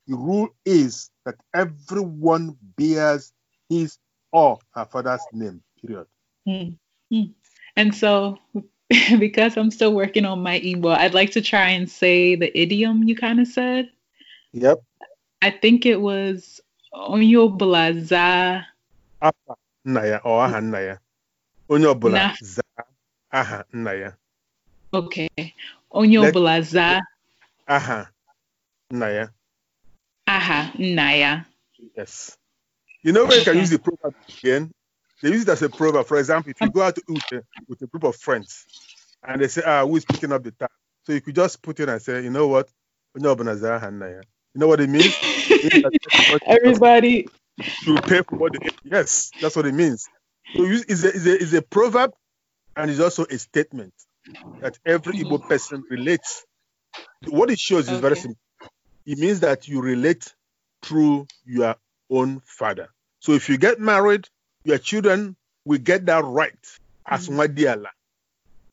[0.08, 3.32] the rule is that everyone bears
[3.68, 3.98] his
[4.32, 6.06] or her father's name, period.
[6.48, 7.22] Mm-hmm.
[7.76, 8.36] And so,
[9.18, 13.04] because I'm still working on my Igbo, I'd like to try and say the idiom
[13.04, 13.90] you kind of said.
[14.52, 14.82] Yep.
[15.40, 16.60] I think it was
[16.92, 18.64] onye ọbụla zaa
[19.20, 19.52] afa
[19.84, 20.94] nna ya ọ aha nna ya
[21.72, 22.22] onye ọbụla
[22.54, 22.82] zaa
[23.38, 24.10] aha nna ya
[24.98, 25.28] okay
[25.98, 27.00] onye ọbụla zaa
[27.68, 28.10] aha.
[28.90, 29.28] Nna ya
[30.26, 31.44] aha nna ya
[31.96, 32.36] yes.
[33.02, 34.70] You know where you can use the proverb again?
[35.22, 36.06] They use it as a proverb.
[36.06, 38.66] For example if you go out with a, with a group of friends
[39.22, 40.70] and they say ah who is picking up the tab
[41.04, 42.68] so you could just put in and say you know what?
[43.16, 43.90] Onye ọbụla zaa aha
[44.54, 45.14] you know what it means?
[46.46, 47.28] Everybody.
[47.84, 50.08] To pay for what they Yes, that's what it means.
[50.56, 52.12] So it's a, it's, a, it's a proverb
[52.76, 53.94] and it's also a statement
[54.60, 56.44] that every Igbo person relates.
[57.28, 58.40] What it shows is very simple.
[59.06, 60.34] It means that you relate
[60.82, 61.76] through your
[62.10, 62.88] own father.
[63.20, 64.28] So if you get married,
[64.64, 66.58] your children will get that right
[67.06, 67.28] as.
[67.28, 67.88] Nwadiala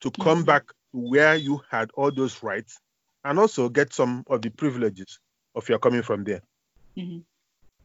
[0.02, 0.46] to come mm-hmm.
[0.46, 2.80] back to where you had all those rights
[3.24, 5.20] and also get some of the privileges
[5.56, 6.42] of your coming from there.
[6.98, 7.20] Mm-hmm.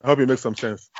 [0.02, 0.90] I hope it makes some sense.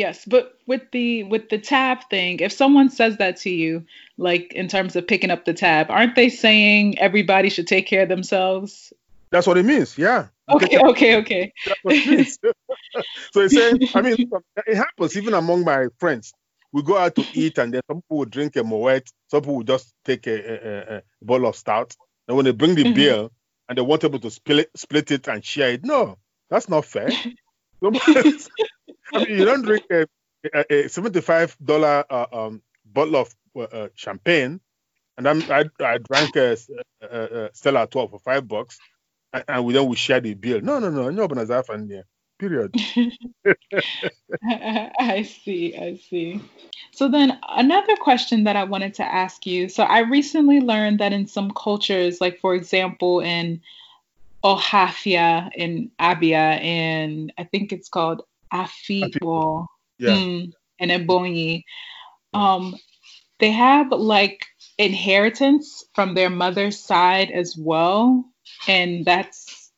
[0.00, 3.84] Yes, but with the with the tab thing, if someone says that to you,
[4.16, 8.04] like in terms of picking up the tab, aren't they saying everybody should take care
[8.04, 8.94] of themselves?
[9.28, 9.98] That's what it means.
[9.98, 10.28] Yeah.
[10.48, 10.78] Okay.
[10.90, 11.16] Okay.
[11.16, 11.52] Okay.
[11.66, 12.38] That's what it means.
[13.32, 14.30] so it's saying, I mean,
[14.66, 16.32] it happens even among my friends.
[16.72, 19.56] We go out to eat, and then some people will drink a moet, some people
[19.56, 21.94] will just take a, a, a bowl of stout.
[22.26, 22.94] And when they bring the mm-hmm.
[22.94, 23.28] beer,
[23.68, 25.84] and they want able to split, split it and share it.
[25.84, 26.16] No,
[26.48, 27.10] that's not fair.
[29.12, 30.06] I mean, you don't drink a,
[30.54, 34.60] a, a $75 uh, um, bottle of uh, uh, champagne,
[35.16, 36.56] and I'm, I, I drank a,
[37.02, 38.78] a, a Stella 12 for five bucks,
[39.32, 40.60] and, and we then we share the bill.
[40.60, 42.02] No, no, no, no, no,
[42.40, 42.74] period.
[44.42, 46.40] I see, I see.
[46.92, 49.68] So then another question that I wanted to ask you.
[49.68, 53.60] So I recently learned that in some cultures, like for example in
[54.42, 58.22] Ohafia in Abia and I think it's called
[59.98, 60.16] Yeah.
[60.16, 61.64] mm, and Ebonyi,
[62.34, 62.76] um,
[63.38, 64.44] they have like
[64.78, 68.24] inheritance from their mother's side as well.
[68.68, 69.70] And that's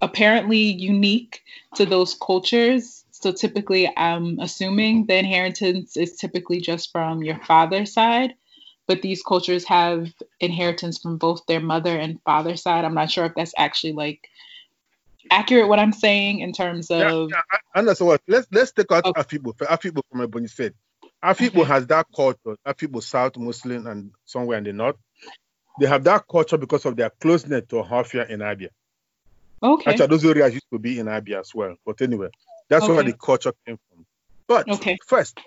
[0.00, 1.42] apparently unique
[1.76, 3.04] to those cultures.
[3.10, 8.34] So typically, I'm assuming the inheritance is typically just from your father's side,
[8.86, 12.84] but these cultures have inheritance from both their mother and father side.
[12.84, 14.28] I'm not sure if that's actually like
[15.30, 17.30] accurate what I'm saying in terms of.
[17.30, 18.22] Yeah, yeah I understand what.
[18.26, 19.20] Let's let's take out okay.
[19.20, 19.56] Afikpo.
[19.56, 20.72] Afikpo from Ebonyi State.
[21.22, 21.64] Afikpo okay.
[21.64, 22.56] has that culture.
[22.66, 24.96] Afikpo South Muslim and somewhere in the north.
[25.78, 28.68] They have that culture because of their closeness to Ohafia in Abia.
[29.62, 29.90] Okay.
[29.90, 31.76] Actually, those areas used to be in Abia as well.
[31.84, 32.28] But anyway,
[32.68, 32.94] that's okay.
[32.94, 34.06] where the culture came from.
[34.46, 34.98] But okay.
[35.06, 35.38] first,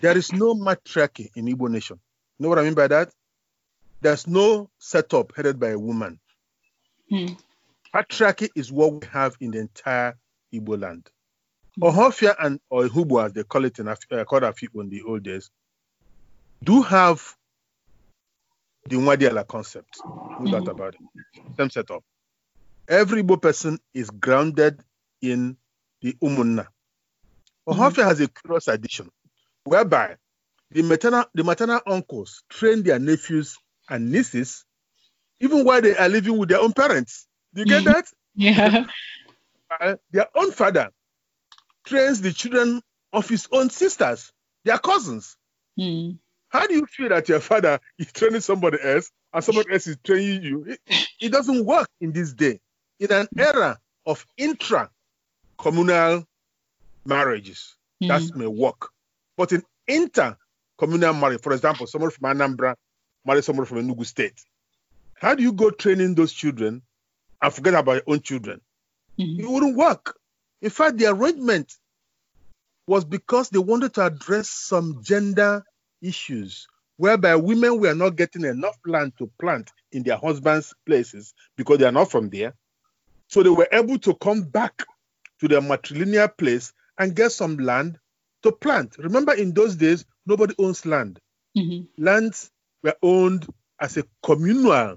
[0.00, 1.98] there is no matriarchy in Igbo nation.
[2.38, 3.10] You know what I mean by that?
[4.00, 6.18] There's no setup headed by a woman.
[7.08, 7.34] Hmm.
[7.94, 10.16] Patriarchy is what we have in the entire
[10.54, 11.08] Igbo land.
[11.80, 15.22] Ohafia and or Hubu, as they call it in uh, called Afikpo in the old
[15.22, 15.50] days,
[16.62, 17.36] do have
[18.88, 20.00] the Nwadiala concept.
[20.40, 20.68] No doubt hmm.
[20.68, 21.56] about it.
[21.56, 22.04] Same setup.
[22.88, 24.80] Every Igbo person is grounded
[25.22, 25.56] in
[26.02, 26.66] the Umunna.
[27.68, 28.02] Ohafia mm-hmm.
[28.08, 29.10] has a curious addition
[29.64, 30.16] whereby
[30.70, 33.56] the maternal, the maternal uncles train their nephews
[33.88, 34.64] and nieces
[35.40, 37.26] even while they are living with their own parents.
[37.54, 38.06] Do you get that?
[38.34, 38.86] yeah.
[39.80, 40.90] Uh, their own father
[41.84, 42.80] trains the children
[43.12, 44.32] of his own sisters,
[44.64, 45.36] their cousins.
[45.78, 46.18] Mm.
[46.48, 49.96] How do you feel that your father is training somebody else and somebody else is
[50.02, 50.64] training you?
[50.66, 52.60] It, it doesn't work in this day.
[52.98, 54.90] In an era of intra
[55.56, 56.24] communal
[57.04, 58.08] marriages, mm.
[58.08, 58.90] that may work.
[59.36, 60.36] But in inter
[60.76, 62.74] communal marriage, for example, someone from Anambra
[63.24, 64.44] marry someone from Enugu state,
[65.14, 66.82] how do you go training those children
[67.42, 68.60] and forget about your own children?
[69.18, 69.40] Mm-hmm.
[69.40, 70.18] It wouldn't work.
[70.62, 71.74] In fact, the arrangement
[72.86, 75.64] was because they wanted to address some gender
[76.02, 81.78] issues whereby women were not getting enough land to plant in their husbands' places because
[81.78, 82.54] they are not from there.
[83.28, 84.84] So they were able to come back
[85.40, 87.98] to their matrilineal place and get some land
[88.42, 88.96] to plant.
[88.98, 91.18] Remember, in those days, nobody owns land.
[91.56, 92.04] Mm-hmm.
[92.04, 92.50] Lands
[92.82, 93.46] were owned
[93.80, 94.96] as a communal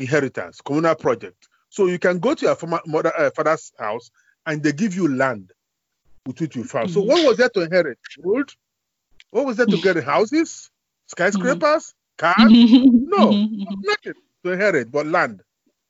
[0.00, 1.48] inheritance, communal project.
[1.68, 4.10] So you can go to your former mother, uh, father's house
[4.46, 5.52] and they give you land
[6.26, 6.88] with which you farm.
[6.88, 7.98] So what was there to inherit?
[8.22, 8.50] Gold?
[9.30, 10.02] What was there to get?
[10.02, 10.70] Houses?
[11.08, 11.94] Skyscrapers?
[12.18, 12.36] Cars?
[12.50, 13.30] no,
[13.82, 15.42] nothing to inherit but land.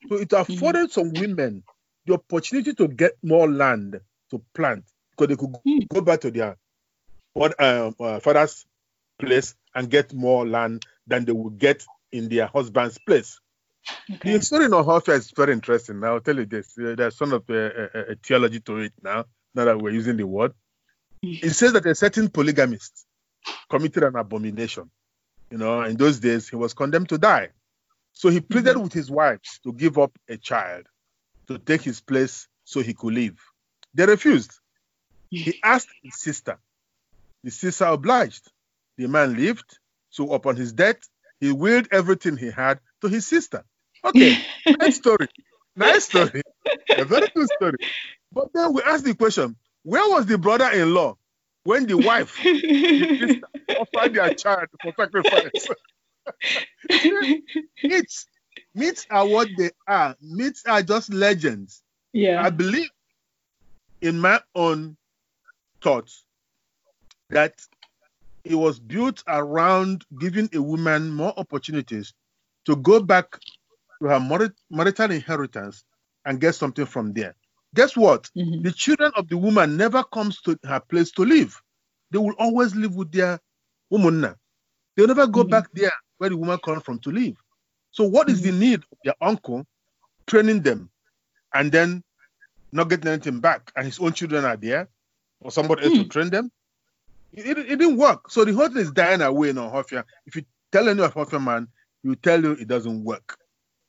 [0.08, 1.62] So it afforded some women
[2.06, 5.54] the opportunity to get more land to plant because they could
[5.92, 6.56] go back to their
[7.36, 8.64] uh, uh, father's
[9.18, 13.40] place and get more land than they would get in their husband's place.
[14.10, 14.36] Okay.
[14.36, 16.02] The story in Ohafia is very interesting.
[16.04, 16.78] I'll tell you this.
[16.78, 20.16] Uh, there's some of a, a, a, theology to it now, now that we're using
[20.16, 20.52] the word.
[21.24, 21.42] Mm.
[21.42, 23.06] It says that a certain polygamist
[23.68, 24.90] committed an abomination.
[25.50, 27.50] You know, in those days, he was condemned to die.
[28.12, 28.84] So he pleaded mm-hmm.
[28.84, 30.86] with his wives to give up a child
[31.48, 33.38] to take his place so he could live.
[33.94, 34.52] They refused.
[35.32, 35.38] Mm.
[35.38, 36.58] He asked his sister.
[37.44, 38.50] The sister obliged.
[38.96, 39.78] The man lived.
[40.10, 40.96] So upon his death,
[41.40, 43.64] he willed everything he had to his sister.
[44.06, 44.38] Okay,
[44.78, 45.28] nice story.
[45.74, 46.42] Nice story.
[46.96, 47.76] A very good story.
[48.32, 51.16] But then we ask the question where was the brother in law
[51.64, 53.42] when the wife the
[53.78, 55.68] offered their child for sacrifice?
[57.82, 58.26] myths,
[58.74, 60.16] myths are what they are.
[60.20, 61.82] Myths are just legends.
[62.12, 62.42] Yeah.
[62.42, 62.90] I believe
[64.00, 64.96] in my own
[65.82, 66.24] thoughts
[67.30, 67.60] that
[68.44, 72.14] it was built around giving a woman more opportunities
[72.66, 73.38] to go back
[74.00, 74.20] to her
[74.70, 75.84] marital inheritance
[76.24, 77.34] and get something from there.
[77.74, 78.30] Guess what?
[78.36, 78.62] Mm-hmm.
[78.62, 81.60] The children of the woman never comes to her place to live.
[82.10, 83.38] They will always live with their
[83.90, 84.34] woman.
[84.96, 85.50] They'll never go mm-hmm.
[85.50, 87.36] back there where the woman comes from to live.
[87.90, 88.58] So what is mm-hmm.
[88.58, 89.66] the need of their uncle
[90.26, 90.90] training them
[91.54, 92.02] and then
[92.72, 94.88] not getting anything back and his own children are there
[95.40, 96.08] or somebody else to hmm.
[96.08, 96.50] train them?
[97.32, 98.30] It, it, didn't work.
[98.30, 100.04] So the whole thing is dying away in Ohafia.
[100.26, 101.68] If you tell any Ohafia man,
[102.02, 103.36] he will tell you it doesn't work.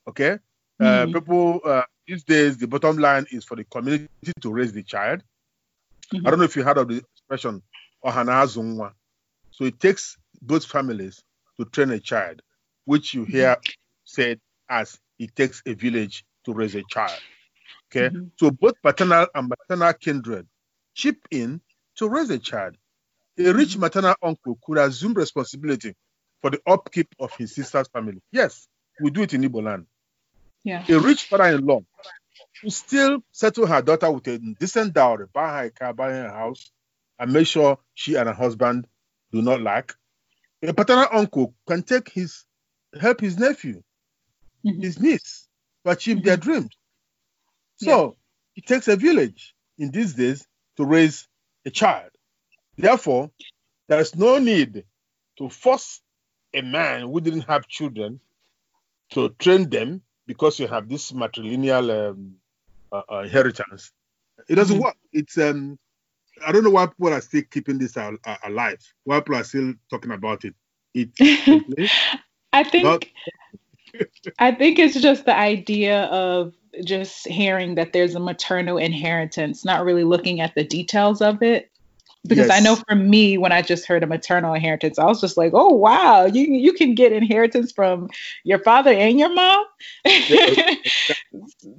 [0.07, 0.37] Okay?
[0.79, 1.13] Uh, hmm.
[1.13, 4.07] people, uh, these days, the bottom line is for the community
[4.41, 5.21] to raise the child.
[6.13, 6.25] Mm-hmm.
[6.25, 7.61] I don't know if you heard of the expression,
[8.05, 8.47] Ohana
[9.51, 11.21] So it takes both families
[11.59, 12.41] to train a child,
[12.85, 13.71] which you hear mm-hmm.
[14.05, 14.39] said
[14.69, 17.19] as it takes a village to raise a child.
[17.91, 18.07] Okay?
[18.09, 18.27] Mm-hmm.
[18.37, 20.47] So both paternal and maternal kindred
[20.93, 21.59] chip in
[21.97, 22.75] to raise a child.
[23.37, 23.81] A rich mm-hmm.
[23.81, 25.93] maternal uncle could assume responsibility
[26.41, 28.21] for the upkeep of his sister's family.
[28.31, 28.67] Yes,
[29.01, 29.85] we do it in Igbo land.
[30.67, 30.83] Yeah.
[30.89, 31.79] A rich father-in-law
[32.61, 36.25] who still settle her daughter with a decent dowry, buy her a car, buy her
[36.25, 36.71] a house,
[37.17, 38.85] and make sure she and her husband
[39.31, 39.95] do not lack.
[40.61, 42.43] A paternal uncle can take his
[42.99, 43.81] help his nephew,
[44.65, 44.81] mm-hmm.
[44.81, 45.47] his niece,
[45.85, 46.25] to achieve mm-hmm.
[46.25, 46.75] their dreams.
[47.77, 48.17] So
[48.55, 48.61] yeah.
[48.61, 50.45] it takes a village in these days
[50.75, 51.29] to raise
[51.65, 52.11] a child.
[52.75, 53.31] Therefore,
[53.87, 54.83] there is no need
[55.37, 56.01] to force
[56.53, 58.19] a man who didn't have children
[59.11, 62.35] to train them because you have this matrilineal um,
[62.91, 63.91] uh, uh, inheritance.
[64.47, 64.85] It doesn't mm-hmm.
[64.85, 64.97] work.
[65.11, 65.79] It's um,
[66.45, 68.79] I don't know why people are still keeping this al- alive.
[69.05, 70.53] Why people are still talking about it.
[70.93, 71.09] It.
[72.53, 72.83] I think.
[72.83, 73.05] Not-
[74.39, 76.53] I think it's just the idea of
[76.83, 81.71] just hearing that there's a maternal inheritance, not really looking at the details of it.
[82.23, 82.57] Because yes.
[82.57, 85.51] I know for me, when I just heard a maternal inheritance, I was just like,
[85.53, 88.09] "Oh wow, you you can get inheritance from
[88.43, 89.65] your father and your mom."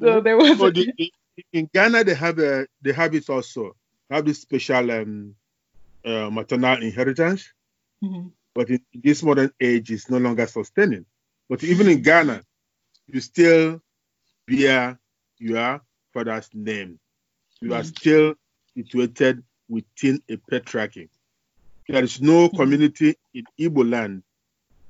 [0.00, 0.58] so there was.
[0.58, 1.12] So the,
[1.52, 3.76] in Ghana, they have a they have it also
[4.10, 5.34] have this special um,
[6.04, 7.52] uh, maternal inheritance,
[8.02, 8.28] mm-hmm.
[8.54, 11.04] but in this modern age, it's no longer sustaining.
[11.48, 12.42] But even in Ghana,
[13.06, 13.80] you still
[14.46, 14.98] bear
[15.38, 15.80] your
[16.12, 16.98] father's name.
[17.60, 17.86] You are mm.
[17.86, 18.34] still
[18.76, 21.08] situated within a patriarchy.
[21.88, 22.56] There is no mm.
[22.56, 24.22] community in Igbo land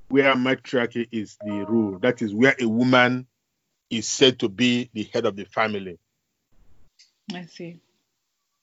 [0.09, 1.99] where matriarchy is the rule.
[2.01, 3.27] That is where a woman
[3.91, 5.99] is said to be the head of the family.
[7.35, 7.81] I see.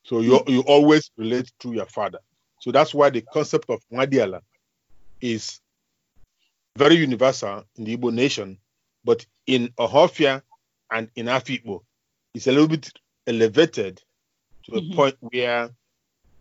[0.04, 2.20] So you you always relate to your father.
[2.60, 4.42] So that's why the concept of Nwadiala
[5.22, 5.60] is
[6.78, 8.58] very universal in the Igbo nation,
[9.04, 10.42] but in Ohafia
[10.92, 11.82] and in Afikpo,
[12.34, 12.92] it's a little bit
[13.28, 14.02] elevated
[14.66, 14.92] to mm-hmm.
[14.92, 15.70] a point where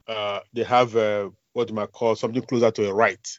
[0.08, 3.38] uh, they have uh, what you might call something closer to a right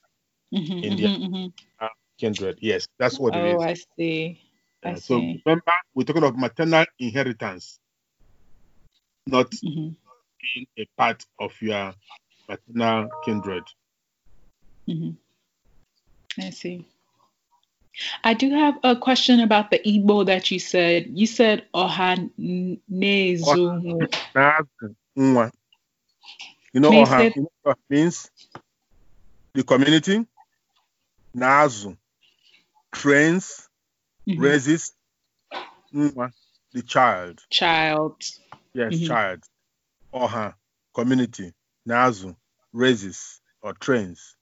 [0.53, 1.86] mm-hmm, in mm-hmm, mm-hmm.
[2.18, 2.57] kindred.
[2.61, 3.55] Yes, that's what it is.
[3.55, 3.66] oh, is.
[3.66, 4.41] I see.
[4.84, 7.80] I uh, so remember, we're talking of maternal inheritance,
[9.28, 9.89] not mm-hmm.
[10.53, 11.93] being a part of your
[12.47, 13.63] maternal kindred.
[14.88, 16.41] Mm-hmm.
[16.41, 16.86] I see.
[18.24, 21.07] I do have a question about the Igbo that you said.
[21.13, 22.30] You said Ohanezu.
[26.76, 27.47] You know Oha, you
[27.89, 28.30] means?
[29.53, 30.28] The community.
[31.34, 31.95] Nazu.
[32.91, 33.69] Trains.
[34.28, 34.41] Mm-hmm.
[34.41, 34.91] Raises.
[35.93, 37.39] The child.
[37.49, 38.21] Child.
[38.73, 39.05] Yes, mm-hmm.
[39.05, 39.39] child.
[40.13, 40.53] Oha.
[40.93, 41.53] Community.
[41.86, 42.36] Nazu.
[42.73, 44.36] Raises or trains.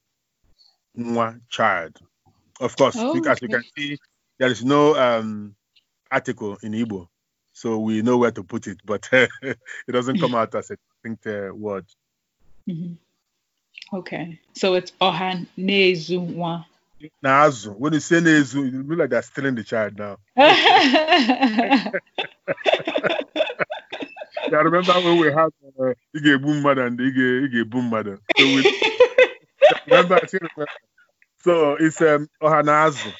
[0.97, 1.39] Nwa.
[1.49, 1.99] Child.
[2.59, 3.99] Of course, oh, as you can see,
[4.39, 5.55] there is no um,
[6.09, 7.09] article in Igbo,
[7.51, 9.59] so we know where to put it, but it
[9.91, 11.85] doesn't come out as a distinct uh, word.
[12.69, 13.97] Mm-hmm.
[13.97, 16.63] Okay, so it's Oha Nezu
[17.21, 17.71] Nazu.
[17.71, 20.17] When you say Nezu, you look like they're stealing the child now.
[20.37, 21.91] I
[24.61, 25.49] remember when we had
[25.79, 28.19] uh, Ige Boom Mother and Ige, Ige Boom Mother.
[28.37, 28.55] So we,
[29.87, 30.67] remember, I remember
[31.39, 33.13] so it's um, Ohanazo.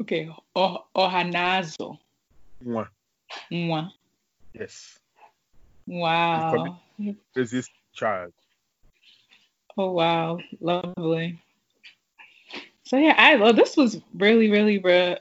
[0.00, 1.98] Okay, oh, Ohanazo.
[2.64, 2.88] Mwa.
[3.50, 3.90] Mwa.
[4.54, 4.98] Yes.
[5.86, 6.80] Wow.
[7.34, 8.32] Is this child?
[9.76, 11.40] Oh wow, lovely.
[12.84, 15.18] So yeah, I love this was really, really re-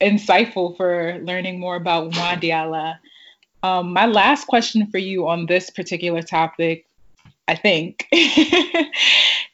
[0.00, 2.98] insightful for learning more about Nwadiala.
[3.62, 6.86] Um, my last question for you on this particular topic,
[7.48, 8.06] I think,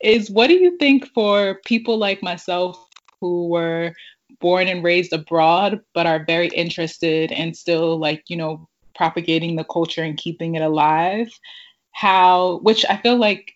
[0.03, 2.85] is what do you think for people like myself
[3.21, 3.95] who were
[4.41, 9.65] born and raised abroad but are very interested and still like you know propagating the
[9.65, 11.29] culture and keeping it alive
[11.93, 13.53] how which i feel like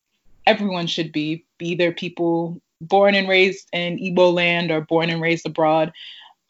[0.46, 5.22] everyone should be be either people born and raised in Igbo land or born and
[5.22, 5.92] raised abroad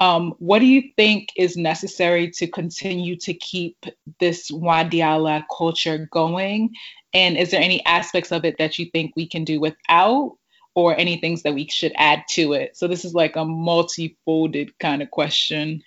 [0.01, 3.87] um, what do you think is necessary to continue to keep
[4.19, 6.75] this Nwadiala culture going?
[7.13, 10.37] And is there any aspects of it that you think we can do without,
[10.75, 12.77] or any things that we should add to it?
[12.77, 15.83] So this is like a multi-folded kind of question.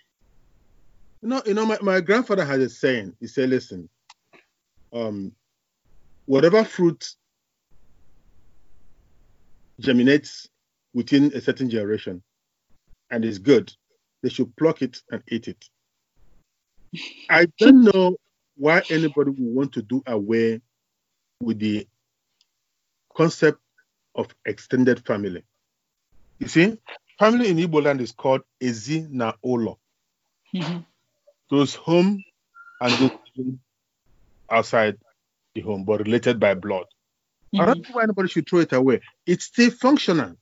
[1.22, 3.14] You know, you know, my, my grandfather had a saying.
[3.20, 3.90] He said, "Listen,
[4.94, 5.34] um,
[6.28, 7.10] whatever fruit
[9.80, 10.48] germinates
[10.94, 12.22] within a certain generation
[13.10, 13.74] and is good,
[14.22, 15.66] they should pluck it and eat it.
[17.30, 18.18] I don't know
[18.56, 20.62] why anybody would want to do away
[21.42, 21.88] with the
[23.16, 23.60] concept
[24.16, 25.44] of extended family.
[26.40, 26.78] You see,
[27.20, 29.80] family in Igbo land is called Ezi na Olo.
[30.54, 30.80] Mm-hmm.
[31.50, 32.22] Those home
[32.82, 33.12] and those
[34.52, 34.98] outside
[35.58, 36.86] the home, but related by blood.
[37.54, 37.62] Mm-hmm.
[37.62, 39.02] I don't know why anybody should throw it away.
[39.26, 40.36] It's still functional.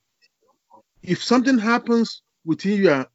[1.01, 3.07] If something happens within your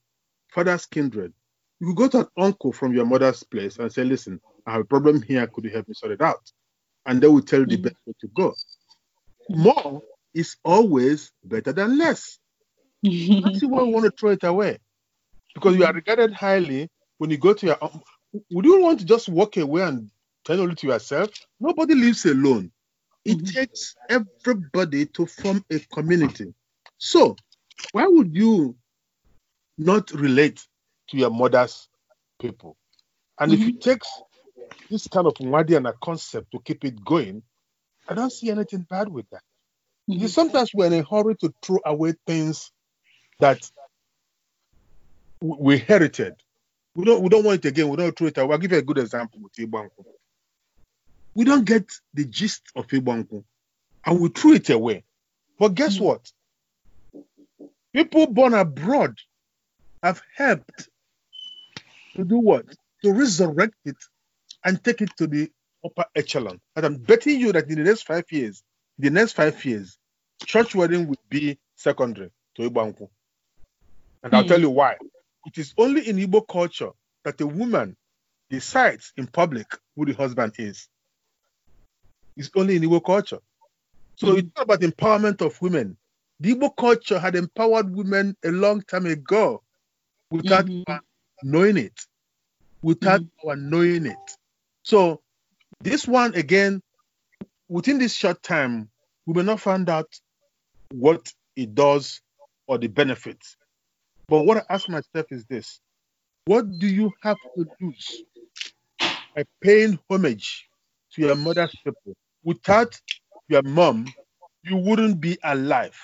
[0.53, 1.33] father's kindred.
[1.81, 4.83] You could go to an uncle from your mother's place and say, listen, I have
[4.83, 5.47] a problem here.
[5.47, 6.51] Could you help me sort it out?
[7.07, 7.85] And they will tell you the mm-hmm.
[7.85, 8.55] best way to go.
[9.49, 10.03] More
[10.35, 12.39] is always better than less.
[13.03, 14.79] That's why we want to throw it away.
[15.55, 16.89] Because you are regarded highly
[17.19, 17.79] when you go to your
[18.51, 20.11] Would you want to just walk away and
[20.45, 21.31] turn only to yourself.
[21.59, 22.73] Nobody lives alone.
[23.25, 23.53] It Mhm.
[23.53, 26.55] takes everybody to form a community.
[26.99, 27.37] So,
[27.93, 28.77] why would you
[29.77, 30.67] not relate
[31.09, 31.89] to your mother's
[32.39, 32.77] people?
[33.39, 34.09] And if it takes
[34.91, 37.43] this kind of Nwadiana concept to keep it going,
[38.09, 39.43] I don't see anything bad with that.
[40.09, 40.29] Mhm.
[40.29, 42.73] sometimes we're in a hurry to throw away things
[43.39, 43.71] that
[45.41, 46.35] we inherited.
[46.95, 47.89] We don't we don't want it again.
[47.89, 48.53] We don't throw it away.
[48.53, 49.53] I'll give you a good example with.
[51.41, 53.43] We don't get the gist of Igba Nkwu
[54.05, 55.05] and we threw it away.
[55.59, 56.01] But guess Mhm.
[56.03, 56.31] what?
[57.95, 59.17] People born abroad
[60.03, 60.91] have helped
[62.17, 62.67] to do what?
[63.05, 63.97] To resurrect it
[64.67, 65.51] and take it to the
[65.83, 66.61] upper echelon.
[66.77, 68.63] And I'm betting you that in the next five years,
[68.99, 69.97] the next five years,
[70.45, 73.09] church wedding will be secondary to Igba Nkwu.
[74.25, 74.49] And I'll Hmm.
[74.49, 74.99] tell you why.
[75.47, 76.91] It is only in Igbo culture
[77.25, 77.97] that a woman
[78.51, 80.87] decides in public who the husband is.
[82.41, 83.41] It's only in Igbo culture.
[84.17, 84.39] So Mhm.
[84.39, 85.99] it's not about empowerment of women.
[86.41, 89.63] The Igbo culture had empowered women a long time ago
[90.31, 91.01] without Mhm.
[91.43, 92.01] knowing it.
[92.83, 93.49] Without Mm-hmm.
[93.49, 94.17] our knowing it.
[94.85, 95.21] So
[95.83, 96.81] this one again,
[97.69, 98.91] within this short time,
[99.27, 100.09] we may not find out
[100.91, 102.23] what it does
[102.67, 103.59] or the benefits.
[104.29, 105.79] But what I ask myself is this
[106.47, 108.25] what do you have to lose
[109.37, 110.69] by paying homage
[111.13, 112.15] to your mother's people?
[112.45, 113.01] Without
[113.49, 114.07] your mom,
[114.63, 115.97] you wouldn't be alive.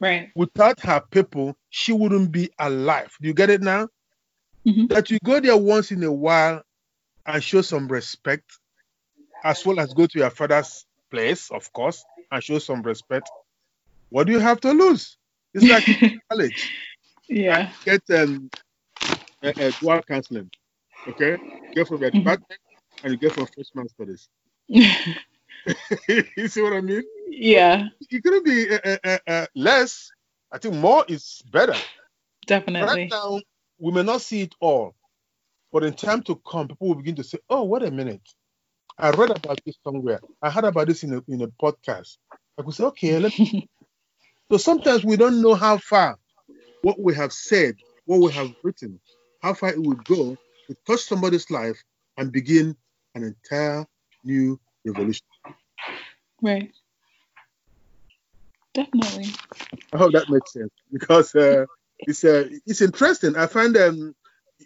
[0.00, 0.30] Right.
[0.34, 3.14] Without her people, she wouldn't be alive.
[3.20, 3.88] Do you get it now?
[4.66, 4.88] Mhm.
[4.88, 6.62] That you go there once in a while
[7.26, 8.44] and show some respect,
[9.44, 13.30] as well as go to your father's place, of course, and show some respect.
[14.10, 15.18] What do you have to lose?
[15.54, 15.84] It's like
[16.30, 16.72] college.
[17.28, 17.72] yeah.
[17.84, 18.50] Get um,
[19.42, 20.50] a, a dual counseling,
[21.08, 21.38] okay?
[21.74, 22.24] Get from your Mhm.
[22.24, 22.60] department
[23.02, 24.28] and you get from freshman studies.
[24.68, 27.02] you see what I mean?
[27.30, 27.88] yeah.
[28.10, 30.10] It couldn't be uh, uh, uh, uh, less.
[30.52, 31.74] I think more is better.
[32.46, 32.86] Definitely.
[32.86, 33.40] Right now,
[33.78, 34.94] we may not see it all,
[35.72, 38.26] but in time to come, people will begin to say, "Oh, wait a minute!
[38.98, 40.20] I read about this somewhere.
[40.42, 42.16] I heard about this in a in a podcast."
[42.58, 43.32] I could say, "Okay." Let
[44.50, 46.18] so sometimes we don't know how far
[46.82, 48.98] what we have said, what we have written,
[49.42, 50.36] how far it would go
[50.68, 51.82] to touch somebody's life
[52.16, 52.76] and begin
[53.14, 53.86] an entire
[54.28, 55.26] new revolution.
[56.42, 56.72] Right.
[58.74, 59.26] Definitely.
[59.92, 61.64] I hope that makes sense because uh,
[61.98, 63.36] it's uh, it's interesting.
[63.36, 64.14] I find um,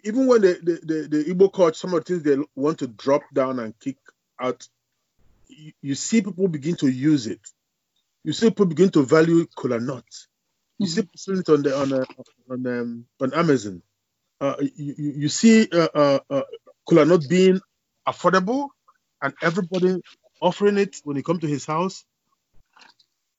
[0.03, 2.87] even when the, the, the, the Igbo coach, some of the things they want to
[2.87, 3.97] drop down and kick
[4.39, 4.67] out,
[5.47, 7.39] you, you see people begin to use it.
[8.23, 10.27] You see people begin to value kola nuts.
[10.77, 12.05] You see people selling it on the on uh,
[12.51, 13.81] on um, on Amazon.
[14.41, 16.41] Uh, you, you you see uh, uh, uh,
[16.87, 17.59] kola nut being
[18.07, 18.69] affordable
[19.23, 20.01] and everybody
[20.41, 22.03] offering it when you come to his house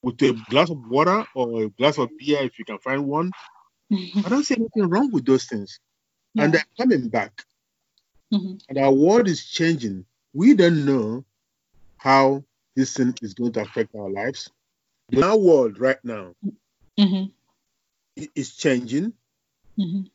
[0.03, 3.31] with a glass of water or a glass of beer if you can find one.
[3.93, 5.79] I don't see anything wrong with those things.
[6.37, 7.45] And they're coming back.
[8.33, 8.61] Mhm.
[8.69, 10.07] And our world is changing.
[10.33, 11.25] We don't know
[11.99, 14.51] how this thing is going to affect our lives.
[15.11, 16.35] In Our world right now
[16.99, 17.33] Mhm.
[18.19, 19.13] i- is changing.
[19.79, 20.11] Mhm.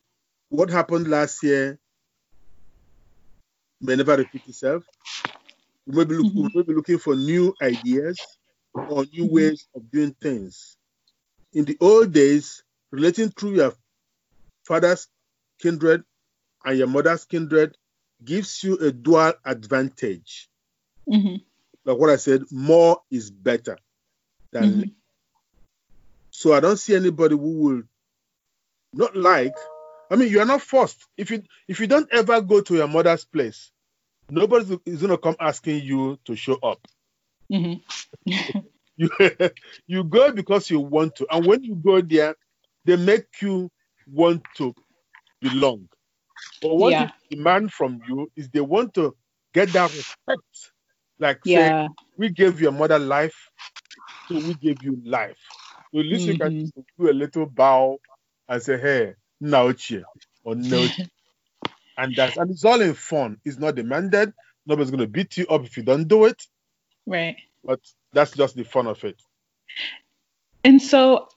[0.48, 1.78] What happened last year
[3.80, 4.84] may never repeat itself.
[5.90, 6.52] We may be, look, we Mhm.
[6.54, 8.38] may be looking for new ideas
[8.86, 9.32] or new Mhm.
[9.32, 10.76] ways of doing things.
[11.52, 12.62] In the old days,
[12.92, 13.74] relating through your
[14.64, 15.08] father's
[15.60, 16.04] kindred
[16.64, 17.76] and your mother's kindred
[18.24, 20.48] gives you a dual advantage.
[21.06, 21.44] Mhm.
[21.84, 23.78] Like what I said, more is better
[24.52, 24.86] than less.
[24.86, 24.94] Mhm.
[26.30, 27.82] So I don't see anybody who will
[28.92, 29.56] not like.
[30.10, 31.06] I mean, you are not forced.
[31.16, 33.70] If you if you don't ever go to your mother's place,
[34.30, 36.86] nobody is gonna come asking you to show up.
[37.50, 37.80] Mhm.
[38.96, 39.10] You
[39.86, 42.34] you go because you want to, and when you go there,
[42.84, 43.70] they make you
[44.06, 44.74] want to
[45.40, 45.88] belong.
[46.62, 46.98] But what Yeah.
[46.98, 49.14] they demand from you is they want to
[49.54, 50.72] get that respect.
[51.18, 51.74] Like say,
[52.16, 53.50] we gave your mother life,
[54.30, 55.38] so we gave you life.
[55.92, 56.86] So at least you can Mhm.
[56.98, 57.98] do a little bow
[58.48, 60.04] and say, hey, Nauchi
[60.44, 60.90] or no.
[62.00, 63.36] and that's and it's all in fun.
[63.44, 64.32] It's not demanded.
[64.66, 66.42] Nobody's gonna beat you up if you don't do it,
[67.06, 67.36] Right.
[67.64, 67.80] but
[68.12, 69.20] that's just the fun of it.
[70.64, 71.28] And so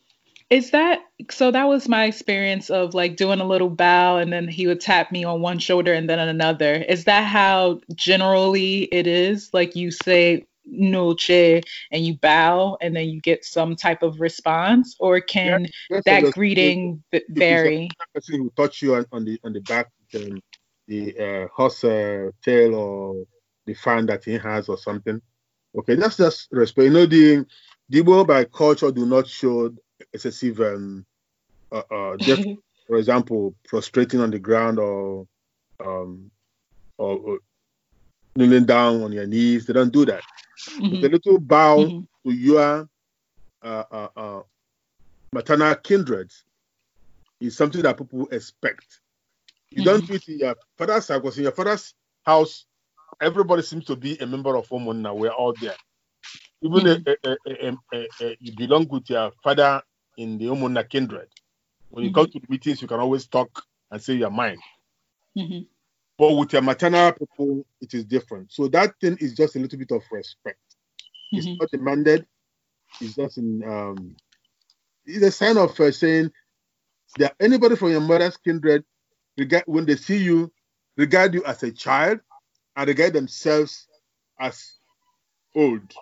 [0.50, 1.00] is that
[1.32, 4.82] so that was my experience of like doing a little bow and then he would
[4.82, 6.74] tap me on one shoulder and then on another.
[6.76, 9.50] Is that how generally it is?
[9.54, 14.96] Like you say noche and you bow and then you get some type of response
[15.00, 17.90] or can That's that greeting v- is a- vary?
[18.14, 20.40] person who touch you on, on the on the back, um,
[20.88, 23.26] the uh, horse uh, tail or
[23.66, 25.22] the fan that he has or something.
[25.76, 26.86] Okay, that's just respect.
[26.86, 27.46] You know, the
[27.92, 29.74] Igbo by culture do not show
[30.12, 31.06] excessive um,
[31.72, 32.44] uh, uh, just,
[32.88, 35.28] for example, prostrating on the ground or
[35.84, 36.30] um,
[36.98, 37.40] or, or,
[38.36, 39.66] kneeling down on your knees.
[39.66, 40.24] They don't do that.
[40.80, 41.02] Mm-hmm.
[41.02, 42.30] The little bow mm-hmm.
[42.30, 42.90] to your
[43.62, 44.42] uh, uh, uh,
[45.32, 46.32] maternal kindred
[47.40, 49.02] is something that people expect.
[49.76, 49.84] You mm-hmm.
[49.84, 51.94] don't do it in your father's house because in your father's
[52.24, 52.66] house,
[53.20, 55.16] everybody seems to be a member of Omon now.
[55.16, 55.76] We're all there.
[56.62, 58.28] Even mm-hmm.
[58.40, 59.82] you belong with your father
[60.18, 61.28] in the Umunna kindred.
[61.90, 62.22] When you mm-hmm.
[62.22, 64.60] come to the meetings, you can always talk and say your mind.
[65.38, 65.64] Mm-hmm.
[66.18, 68.52] But with your maternal people, it is different.
[68.52, 70.60] So that thing is just a little bit of respect.
[71.32, 71.58] It's mm-hmm.
[71.60, 72.26] not demanded.
[73.02, 74.16] It's just in um,
[75.06, 76.32] it's a sign of uh, saying
[77.18, 78.84] that anybody from your mother's kindred,
[79.38, 80.52] regard when they see you,
[80.98, 82.20] regard you as a child
[82.76, 83.88] and regard themselves
[84.40, 84.74] as
[85.56, 85.94] old.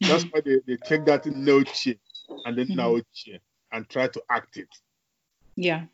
[0.00, 1.98] That's why they, they take that no change
[2.44, 2.76] and then mm-hmm.
[2.76, 2.96] now
[3.72, 4.68] and try to act it.
[5.56, 5.84] Yeah.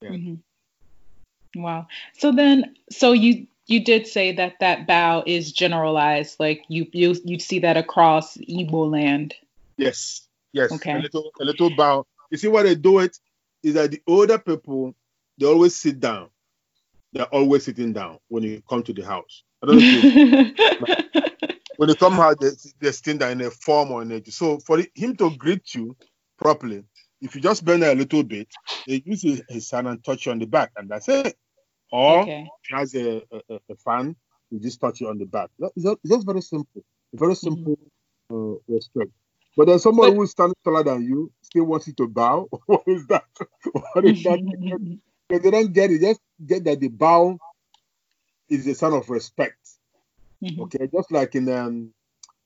[0.00, 0.10] yeah.
[0.10, 1.62] Mm-hmm.
[1.62, 1.86] Wow.
[2.18, 7.14] So then, so you you did say that that bow is generalized, like you you
[7.24, 9.34] you see that across Igbo land.
[9.76, 10.28] Yes.
[10.52, 10.72] Yes.
[10.72, 10.92] Okay.
[10.92, 12.06] A little a little bow.
[12.30, 13.18] You see why they do it
[13.62, 14.94] is that the older people
[15.38, 16.28] they always sit down.
[17.12, 19.44] They're always sitting down when you come to the house.
[19.62, 21.24] I don't know
[21.76, 24.24] when they come out, they, they're sitting down in a form or a.
[24.30, 25.96] So for him to greet you
[26.38, 26.84] properly,
[27.20, 28.48] if you just bend a little bit,
[28.86, 31.36] they use his hand and touch you on the back, and that's it.
[31.92, 32.42] Or okay.
[32.42, 34.16] if he has a, a, a, fan,
[34.50, 35.50] he just touch you on the back.
[35.76, 36.84] It's just very simple.
[37.12, 37.54] Very mm-hmm.
[37.54, 37.78] simple
[38.30, 38.52] mm-hmm.
[38.52, 39.10] uh, respect.
[39.56, 42.48] But then someone but, who's standing taller than you still wants you to bow.
[42.66, 43.24] what is that?
[43.72, 44.40] what is that?
[45.38, 46.00] they don't get it.
[46.00, 47.38] Just get that the bow
[48.48, 49.58] is a sign of respect.
[50.42, 50.62] Mm-hmm.
[50.62, 51.92] Okay, just like in um,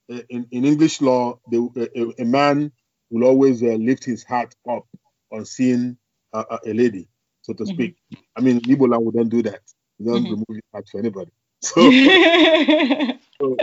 [0.08, 2.72] in, in English law, the, a, a, man
[3.10, 4.86] will always uh, lift his hat up
[5.32, 5.96] on seeing
[6.32, 7.08] a, a lady,
[7.42, 7.96] so to speak.
[8.12, 8.22] Mm-hmm.
[8.36, 9.60] I mean, Igbo would don't do that.
[9.98, 10.30] You don't mm-hmm.
[10.32, 11.30] remove your hat for anybody.
[11.60, 11.90] So,
[13.40, 13.56] so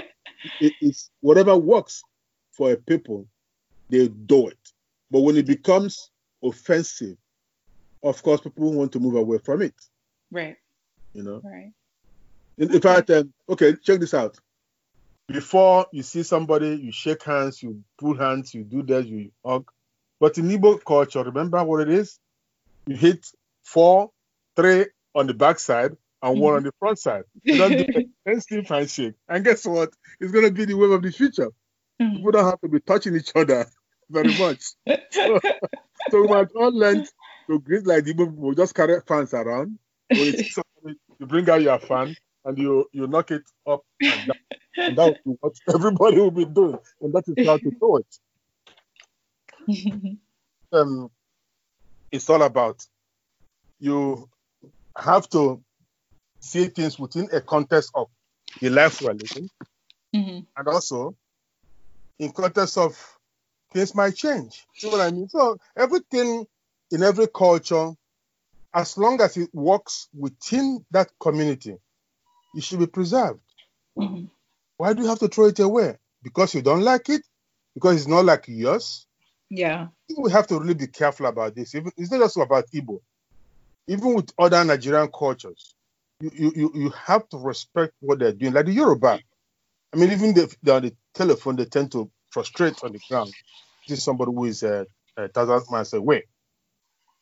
[0.60, 2.04] it, it's whatever works
[2.52, 3.26] for a people,
[3.90, 4.60] they do it.
[5.10, 6.12] But when it becomes
[6.44, 7.16] offensive,
[8.06, 9.74] of course, people want to move away from it.
[10.32, 10.56] Right.
[11.14, 11.42] You know.
[11.44, 11.72] Right.
[12.58, 14.38] In, in fact, um, okay, check this out.
[15.28, 19.70] Before you see somebody, you shake hands, you pull hands, you do that, you hug.
[20.20, 22.20] But in Igbo culture, remember what it is?
[22.86, 23.26] You hit
[23.64, 24.12] four,
[24.56, 24.86] three
[25.16, 27.24] on the back side and one on the front side.
[27.44, 29.16] You don't do an extensive handshake.
[29.28, 29.90] And guess what?
[30.20, 31.50] It's going to be the wave of the future.
[32.00, 32.18] Mm-hmm.
[32.18, 33.66] People don't have to be touching each other
[34.12, 34.64] very much.
[35.10, 35.40] so,
[36.12, 37.08] so we might all learn
[37.48, 38.54] to greet like the Igbo people.
[38.54, 39.78] Just carry fans around.
[40.10, 44.38] You, somebody, you bring out your fan and you you knock it up and down.
[44.78, 46.78] and that will be what everybody will be doing.
[47.02, 47.98] And that is how to do
[49.68, 50.18] it.
[50.72, 51.10] um,
[52.12, 52.86] it's all about
[53.80, 54.30] you
[54.98, 55.62] have to
[56.40, 58.08] see things within a context of
[58.62, 59.50] the life we're living,
[60.16, 60.40] mm-hmm.
[60.56, 61.16] and also
[62.20, 62.96] in context of
[63.74, 64.66] things might change.
[64.76, 65.28] See what I mean?
[65.28, 66.46] So everything
[66.92, 67.92] in every culture,
[68.74, 71.76] as long as it works within that community,
[72.56, 73.40] it should be preserved.
[73.98, 74.26] Mm-hmm.
[74.78, 75.98] Why do you have to throw it away?
[76.24, 77.22] Because you don't like it?
[77.74, 79.06] Because it's not like yours?
[79.50, 79.88] Yeah.
[80.18, 81.74] we have to really be careful about this.
[81.74, 83.00] It's not just about Igbo.
[83.88, 85.76] Even with other Nigerian cultures,
[86.20, 88.54] you, you, you have to respect what they're doing.
[88.54, 89.20] Like the Yoruba.
[89.94, 93.32] I mean, even the, on the telephone, they tend to prostrate on the ground.
[93.88, 96.24] This is somebody who is a, a thousand miles away.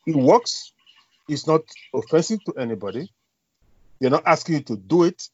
[0.05, 0.73] It works.
[1.29, 1.61] It's not
[1.93, 3.09] offensive to anybody.
[3.99, 5.29] They're not asking you to do it.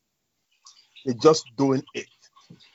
[1.06, 2.08] They're just doing it.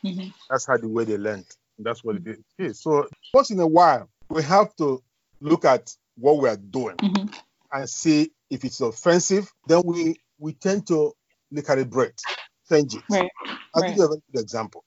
[0.05, 0.29] Mm-hmm.
[0.51, 1.47] That's how the way they learned.
[1.79, 2.81] That's what it is.
[2.81, 5.03] So once in a while, we have to
[5.41, 7.27] look at what we are doing mm-hmm.
[7.73, 9.53] and see if it's offensive.
[9.67, 11.13] Then we we tend to
[11.53, 12.21] recalibrate,
[12.69, 13.03] change it.
[13.11, 13.31] Right.
[13.75, 13.89] I'll right.
[13.89, 14.85] give you have a very good example.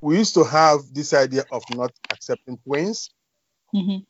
[0.00, 3.10] We used to have this idea of not accepting twins.
[3.74, 4.02] Mm-hmm.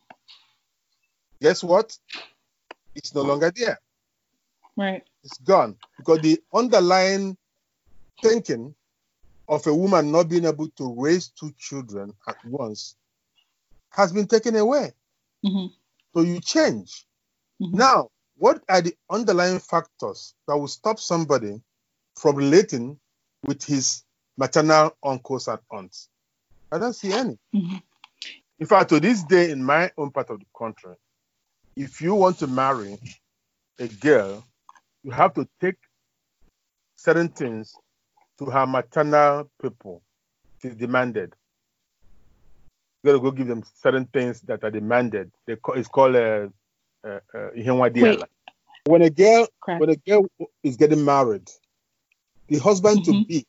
[1.42, 1.98] Guess what?
[2.94, 3.78] It's no longer there.
[4.76, 7.36] Right it's gone because the underlying
[8.22, 8.74] thinking
[9.48, 12.96] of a woman not being able to raise two children at once
[13.90, 14.92] has been taken away.
[15.44, 15.66] Mm-hmm.
[16.14, 17.04] So you change.
[17.60, 17.76] Mm-hmm.
[17.76, 21.60] Now, what are the underlying factors that will stop somebody
[22.16, 22.98] from relating
[23.44, 24.04] with his
[24.36, 26.08] maternal uncles and aunts?
[26.70, 27.38] I don't see any.
[27.54, 27.76] Mm-hmm.
[28.60, 30.94] In fact, to this day, in my own part of the country,
[31.76, 32.98] if you want to marry
[33.78, 34.44] a girl
[35.02, 35.76] you have to take
[36.96, 37.74] certain things
[38.38, 40.02] to her maternal people.
[40.60, 41.34] She's demanded.
[43.02, 45.32] You gotta go give them certain things that are demanded.
[45.46, 46.48] They call, it's called uh,
[47.04, 47.50] uh, uh,
[48.84, 50.26] when a girl when a girl
[50.62, 51.50] is getting married,
[52.48, 53.22] the husband mm-hmm.
[53.22, 53.46] to be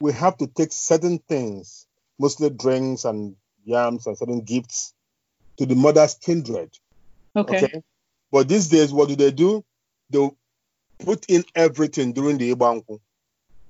[0.00, 1.86] we have to take certain things,
[2.18, 4.94] mostly drinks and yams and certain gifts,
[5.56, 6.70] to the mother's kindred.
[7.36, 7.64] Okay.
[7.64, 7.82] okay?
[8.32, 9.64] But these days, what do they do?
[10.10, 10.30] They
[10.98, 13.00] put in everything during the Igba Nkwu.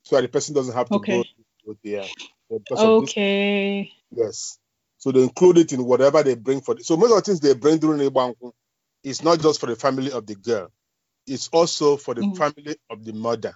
[0.05, 1.23] So the person doesn't have to okay.
[1.23, 1.25] go
[1.67, 2.09] with the,
[2.73, 3.93] Okay.
[4.11, 4.59] Yes.
[4.99, 6.75] So they include it in whatever they bring for.
[6.75, 8.53] The, so most of the things they bring during the Igba Nkwu
[9.05, 10.71] is not just for the family of the girl.
[11.27, 12.35] It's also for the mm-hmm.
[12.35, 13.55] family of the mother.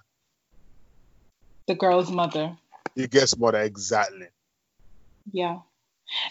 [1.67, 2.57] The girl's mother.
[2.95, 4.27] The girl's mother, exactly.
[5.31, 5.59] Yeah.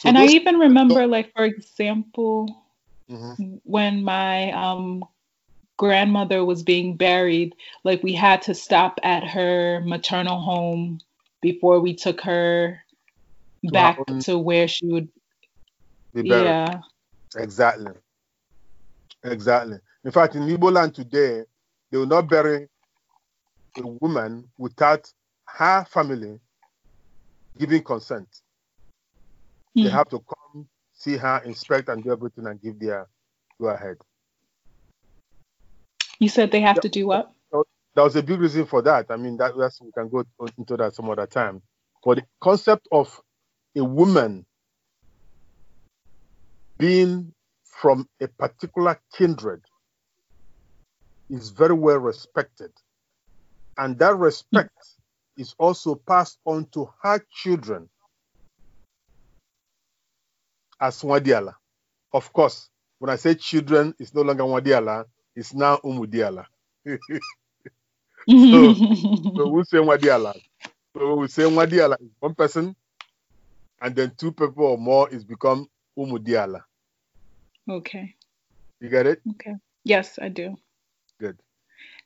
[0.01, 2.64] So and I even remember, like, for example,
[3.11, 3.57] mm-hmm.
[3.65, 5.05] when my um,
[5.77, 11.01] grandmother was being buried, like, we had to stop at her maternal home
[11.41, 12.81] before we took her
[13.73, 15.09] back to where she would
[16.15, 16.45] be buried.
[16.45, 16.81] Yeah.
[17.37, 17.93] Exactly.
[19.25, 19.79] Exactly.
[20.05, 21.43] In fact, in Igbo land today,
[21.91, 22.69] they will not bury
[23.77, 25.11] a woman without
[25.47, 26.39] her family
[27.59, 28.29] giving consent.
[29.77, 29.85] Mm.
[29.85, 29.97] They hmm.
[29.97, 30.69] have to come,
[31.05, 33.07] see her, inspect, and do everything and give their
[33.61, 33.97] go ahead.
[36.19, 37.31] You said they have to do what?
[37.53, 39.07] There was a big reason for that.
[39.11, 40.25] I mean, that that's, we can go
[40.59, 41.63] into that some other time.
[42.05, 43.21] But the concept of
[43.77, 44.45] a woman
[46.79, 47.33] being
[47.65, 49.63] from a particular kindred
[51.31, 52.73] is very well respected.
[53.79, 54.77] And that respect
[55.37, 57.89] is also passed on to her children
[60.85, 61.55] as Nwadiala.
[62.13, 62.69] Of course,
[62.99, 66.47] when I say children, it's no longer Nwadiala, it's now Umudiala.
[66.87, 70.39] so, so we say Nwadiala.
[70.97, 72.77] So we say Nwadiala is one person,
[73.81, 75.67] and then two people or more is become
[75.99, 76.63] Umudiala.
[77.69, 78.15] Okay.
[78.81, 79.23] You get it?
[79.31, 79.55] Okay.
[79.85, 80.57] Yes, I do.
[81.19, 81.39] Good.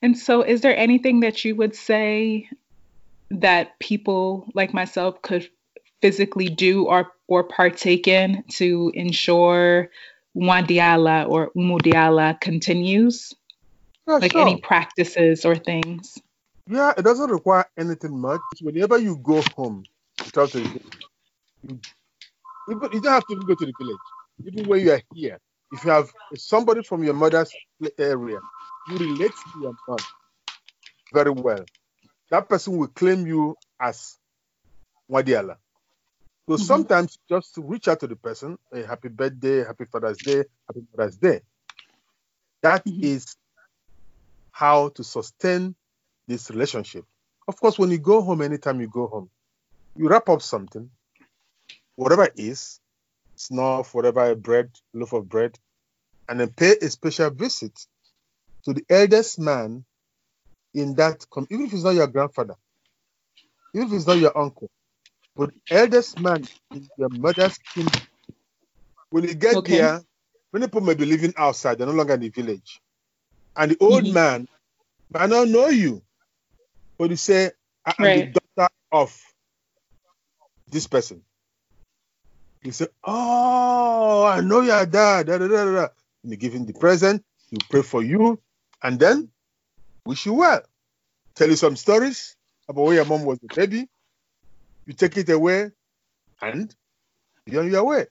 [0.02, 2.48] And so, is there anything that you would say
[3.30, 5.50] that people like myself could
[6.00, 9.90] physically do or or partake in to ensure
[10.36, 13.34] Nwadiala or Umudiala continues?
[14.06, 14.40] Yeah, like sure.
[14.40, 16.18] any practices or things?
[16.66, 18.40] Yeah, it doesn't require anything much.
[18.60, 19.84] Whenever you go home,
[20.24, 20.80] you talk to you,
[21.62, 21.80] you
[22.68, 23.96] don't have to go to the village.
[24.46, 25.38] Even when you are here,
[25.72, 27.52] if you have somebody from your mother's
[27.98, 28.38] area,
[28.88, 29.98] you relate to your mom
[31.12, 31.64] very well.
[32.30, 34.16] That person will claim you as
[35.10, 35.56] Nwadiala.
[36.49, 36.62] So mm-hmm.
[36.62, 40.80] sometimes just to reach out to the person, a happy birthday, happy Father's Day, happy
[40.96, 41.42] Mother's Day.
[42.62, 43.05] That mm-hmm.
[43.05, 43.36] is
[44.51, 45.74] how to sustain
[46.26, 47.05] this relationship.
[47.46, 49.28] Of course, when you go home, anytime you go home,
[49.94, 50.88] you wrap up something,
[51.96, 52.80] whatever it is,
[53.36, 55.59] snuff, whatever, bread, loaf of bread,
[56.30, 57.78] and then pay a special visit
[58.64, 59.84] to the eldest man
[60.72, 62.55] in that, even if it's not your grandfather,
[63.74, 64.70] even if it's not your uncle,
[65.39, 68.03] but the eldest man in your mother's kingdom.
[69.11, 69.78] When you get okay.
[69.78, 70.03] there,
[70.53, 72.82] many people may be living outside, they're no longer in the village.
[73.57, 74.14] And the old mm-hmm.
[74.14, 74.49] man
[75.14, 76.03] might not know you,
[76.99, 77.53] but you say,
[77.86, 78.34] I am right.
[78.34, 79.22] the daughter of
[80.68, 81.22] this person.
[82.64, 85.28] You say, Oh, I know your dad.
[85.28, 85.86] Da, da, da, da.
[86.24, 88.41] And you give him the present, you pray for you,
[88.82, 89.28] and then
[90.05, 90.62] wish you well.
[91.36, 92.34] Tell you some stories
[92.68, 93.89] about where your mom was the baby.
[94.89, 95.70] You take it away,
[96.41, 96.74] and
[97.45, 98.07] you're on your way.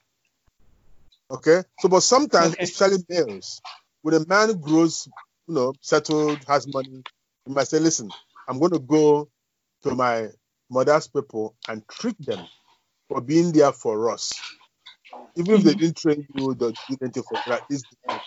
[1.32, 1.64] Okay?
[1.80, 2.66] So, but sometimes, okay.
[2.66, 3.60] especially males,
[4.04, 5.10] when a man grows,
[5.48, 7.02] you know, settled, has money,
[7.48, 8.12] you might say, listen,
[8.48, 9.28] I'm going to go
[9.86, 10.28] to my
[10.70, 12.46] mother's people and treat them
[13.08, 14.34] for being there for us.
[15.36, 15.80] Even if they mm-hmm.
[15.80, 17.64] didn't train you, they didn't for that,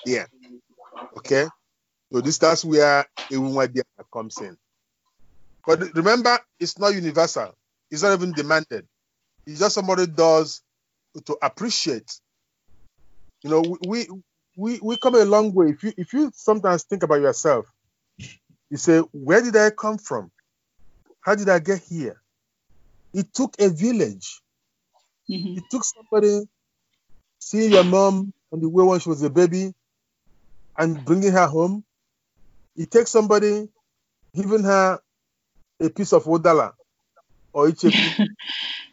[0.04, 0.26] there.
[1.18, 1.46] Okay?
[2.12, 4.56] So this that's where Ewumadea comes in.
[5.64, 7.54] But remember, it's not universal.
[7.90, 8.86] It's not even demanded.
[9.46, 10.62] It's just somebody does
[11.24, 12.20] to appreciate.
[13.42, 14.06] You know, we
[14.56, 15.70] we we come a long way.
[15.70, 17.66] If you if you sometimes think about yourself,
[18.70, 20.30] you say, where did I come from?
[21.22, 22.20] How did I get here?
[23.12, 24.40] It took a village.
[25.28, 25.58] Mm-hmm.
[25.58, 26.48] It took somebody
[27.38, 29.74] seeing your mom on the way when she was a baby
[30.78, 31.84] and bringing her home.
[32.76, 33.68] It takes somebody
[34.34, 35.00] giving her
[35.80, 36.72] a piece of odala
[37.52, 38.26] or icheku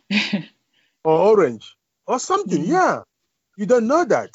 [1.03, 2.62] or orange or something.
[2.62, 2.72] Mm-hmm.
[2.72, 3.01] Yeah,
[3.58, 4.30] you don't know that.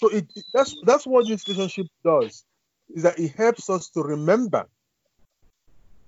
[0.00, 2.44] So it, it, that's that's what this relationship does.
[2.94, 4.66] Is that it helps us to remember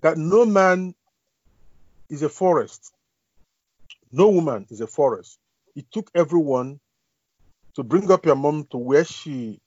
[0.03, 0.95] that no man
[2.11, 2.93] is a forest.
[4.13, 5.39] No woman is a forest.
[5.75, 6.81] It took everyone
[7.75, 9.61] to bring up your mom to where she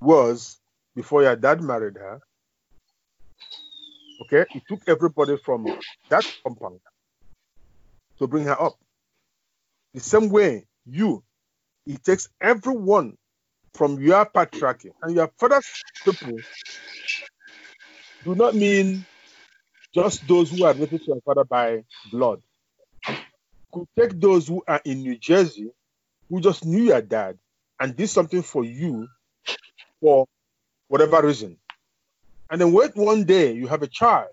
[0.00, 0.60] was
[0.96, 2.20] before your dad married her.
[4.22, 5.66] Okay, it took everybody from
[6.08, 6.80] that compound
[8.18, 8.74] to bring her up.
[9.92, 11.22] The same way you,
[11.86, 13.16] it takes everyone
[13.74, 15.66] from your patriarchy and your father's
[16.04, 16.44] people
[18.24, 19.04] do not mean
[19.94, 22.40] just those who are related to your father by blood.
[23.72, 25.70] Could take those who are in New Jersey
[26.28, 27.38] who just knew your dad
[27.80, 29.08] and did something for you
[30.00, 30.26] for
[30.88, 31.58] whatever reason.
[32.50, 34.30] And then wait one day you have a child,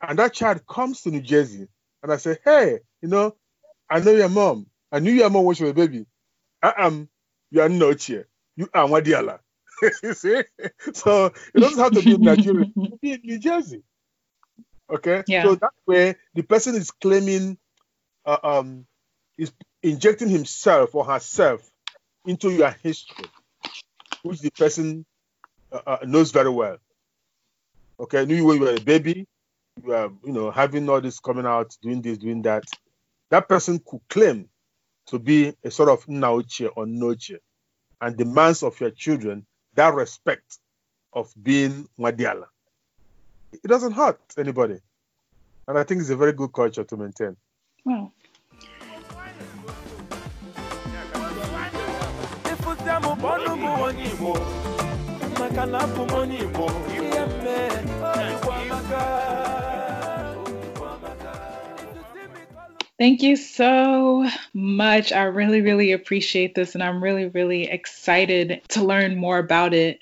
[0.00, 1.68] and that child comes to New Jersey,
[2.02, 3.34] and I say, Hey, you know,
[3.90, 4.66] I know your mom.
[4.90, 6.06] I knew your mom when she was a baby.
[6.62, 7.08] I am,
[7.50, 8.26] you are not here.
[8.56, 9.40] You are Nwadiala.
[10.02, 10.42] you see?
[10.94, 13.82] So it doesn't have to be in Nigeria, it be in New Jersey.
[14.90, 15.22] Okay?
[15.26, 15.42] Yeah.
[15.42, 17.58] So that way, the person is claiming,
[18.24, 18.86] uh, um,
[19.36, 21.68] is injecting himself or herself
[22.26, 23.26] into your history,
[24.22, 25.06] which the person
[25.72, 26.78] uh, uh, knows very well.
[28.00, 29.26] Okay, I knew you when you were a baby,
[29.82, 32.64] you were, you know, having all this coming out, doing this, doing that.
[33.30, 34.48] That person could claim
[35.06, 37.32] to be a sort of nauche or noche
[38.00, 40.58] and demands of your children that respect
[41.12, 42.46] of being Nwadiala.
[43.52, 44.78] It doesn't hurt anybody.
[45.66, 47.36] And I think it's a very good culture to maintain.
[55.58, 55.88] Amaka
[62.98, 65.12] Thank you so much.
[65.12, 70.00] I really, really appreciate this, and I'm really, really excited to learn more about it.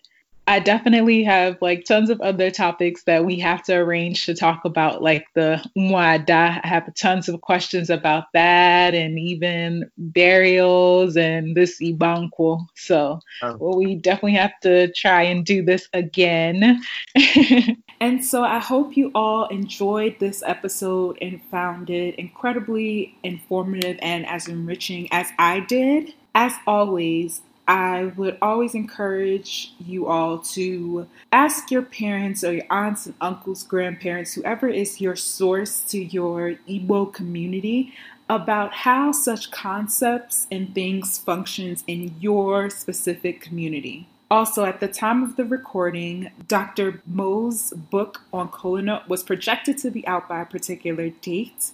[0.49, 4.64] I definitely have like tons of other topics that we have to arrange to talk
[4.64, 6.61] about, like the Umuada.
[6.62, 12.66] I have tons of questions about that, and even burials and this Igba Nkwu.
[12.74, 13.57] So Oh.
[13.59, 16.82] well, we definitely have to try and do this again.
[18.01, 24.26] and so I hope you all enjoyed this episode and found it incredibly informative and
[24.26, 26.14] as enriching as I did.
[26.34, 33.06] As always, I would always encourage you all to ask your parents or your aunts
[33.06, 37.92] and uncles, grandparents, whoever is your source to your Igbo community
[38.28, 44.08] about how such concepts and things functions in your specific community.
[44.30, 47.00] Also, at the time of the recording, Dr.
[47.06, 51.70] Mo's book on Kola was projected to be out by a particular date.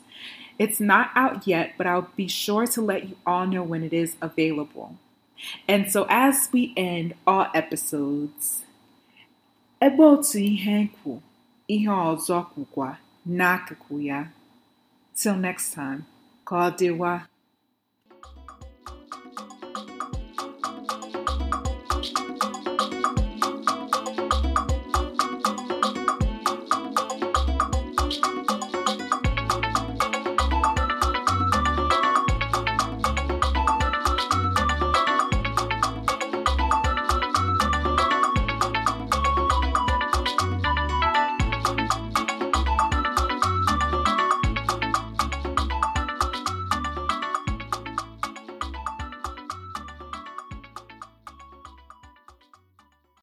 [0.58, 3.94] It's not out yet, but I'll be sure to let you all know when it
[3.94, 4.96] is available.
[5.68, 8.62] And so, as we end all episodes,
[9.80, 11.20] ebe otu ihe kwu,
[11.68, 14.20] ihe ọzọ kwukwa n'akụkụ ya.
[15.16, 16.00] Till next time,
[16.44, 17.12] ka ọ dịwa.